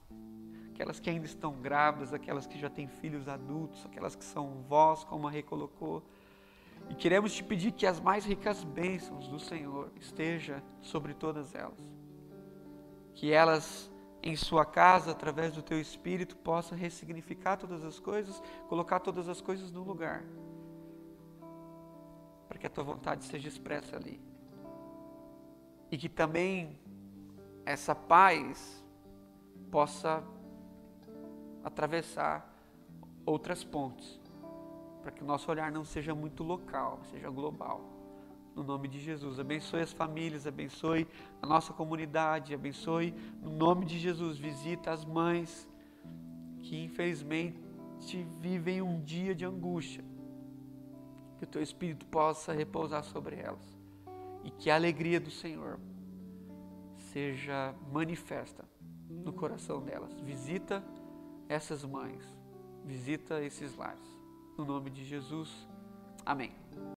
aquelas 0.74 1.00
que 1.00 1.08
ainda 1.08 1.24
estão 1.24 1.52
grávidas, 1.54 2.12
aquelas 2.12 2.46
que 2.46 2.58
já 2.58 2.68
têm 2.68 2.88
filhos 2.88 3.28
adultos, 3.28 3.86
aquelas 3.86 4.14
que 4.14 4.24
são 4.24 4.64
vós, 4.68 5.04
como 5.04 5.28
a 5.28 5.30
recolocou. 5.30 6.02
E 6.90 6.94
queremos 6.94 7.32
te 7.32 7.42
pedir 7.42 7.70
que 7.72 7.86
as 7.86 8.00
mais 8.00 8.26
ricas 8.26 8.64
bênçãos 8.64 9.28
do 9.28 9.38
Senhor 9.38 9.92
esteja 9.94 10.62
sobre 10.82 11.14
todas 11.14 11.54
elas 11.54 11.96
que 13.16 13.32
elas 13.32 13.90
em 14.22 14.36
sua 14.36 14.64
casa, 14.64 15.12
através 15.12 15.52
do 15.52 15.62
teu 15.62 15.80
espírito, 15.80 16.36
possa 16.36 16.74
ressignificar 16.74 17.56
todas 17.56 17.82
as 17.82 17.98
coisas, 17.98 18.42
colocar 18.68 19.00
todas 19.00 19.28
as 19.28 19.40
coisas 19.40 19.70
no 19.72 19.82
lugar, 19.82 20.22
para 22.46 22.58
que 22.58 22.66
a 22.66 22.70
tua 22.70 22.84
vontade 22.84 23.24
seja 23.24 23.48
expressa 23.48 23.96
ali. 23.96 24.20
E 25.90 25.96
que 25.96 26.08
também 26.08 26.78
essa 27.64 27.94
paz 27.94 28.84
possa 29.70 30.22
atravessar 31.62 32.52
outras 33.24 33.64
pontes, 33.64 34.20
para 35.02 35.10
que 35.10 35.22
o 35.22 35.26
nosso 35.26 35.50
olhar 35.50 35.70
não 35.70 35.84
seja 35.84 36.14
muito 36.14 36.42
local, 36.42 37.00
seja 37.10 37.28
global 37.28 37.96
no 38.56 38.62
nome 38.62 38.88
de 38.88 38.98
Jesus. 38.98 39.38
Abençoe 39.38 39.82
as 39.82 39.92
famílias, 39.92 40.46
abençoe 40.46 41.06
a 41.42 41.46
nossa 41.46 41.74
comunidade, 41.74 42.54
abençoe 42.54 43.14
no 43.42 43.50
nome 43.50 43.84
de 43.84 43.98
Jesus. 43.98 44.38
Visita 44.38 44.90
as 44.90 45.04
mães 45.04 45.68
que 46.60 46.82
infelizmente 46.82 47.60
vivem 48.40 48.80
um 48.80 49.02
dia 49.02 49.34
de 49.34 49.44
angústia. 49.44 50.02
Que 51.36 51.44
o 51.44 51.46
teu 51.46 51.62
Espírito 51.62 52.06
possa 52.06 52.54
repousar 52.54 53.04
sobre 53.04 53.36
elas 53.36 53.75
e 54.46 54.50
que 54.52 54.70
a 54.70 54.76
alegria 54.76 55.18
do 55.18 55.30
Senhor 55.30 55.80
seja 57.12 57.74
manifesta 57.92 58.64
no 59.10 59.32
coração 59.32 59.82
delas. 59.82 60.14
Visita 60.20 60.84
essas 61.48 61.84
mães, 61.84 62.22
visita 62.84 63.42
esses 63.42 63.76
lares. 63.76 64.06
No 64.56 64.64
nome 64.64 64.88
de 64.88 65.04
Jesus. 65.04 65.50
Amém. 66.24 66.52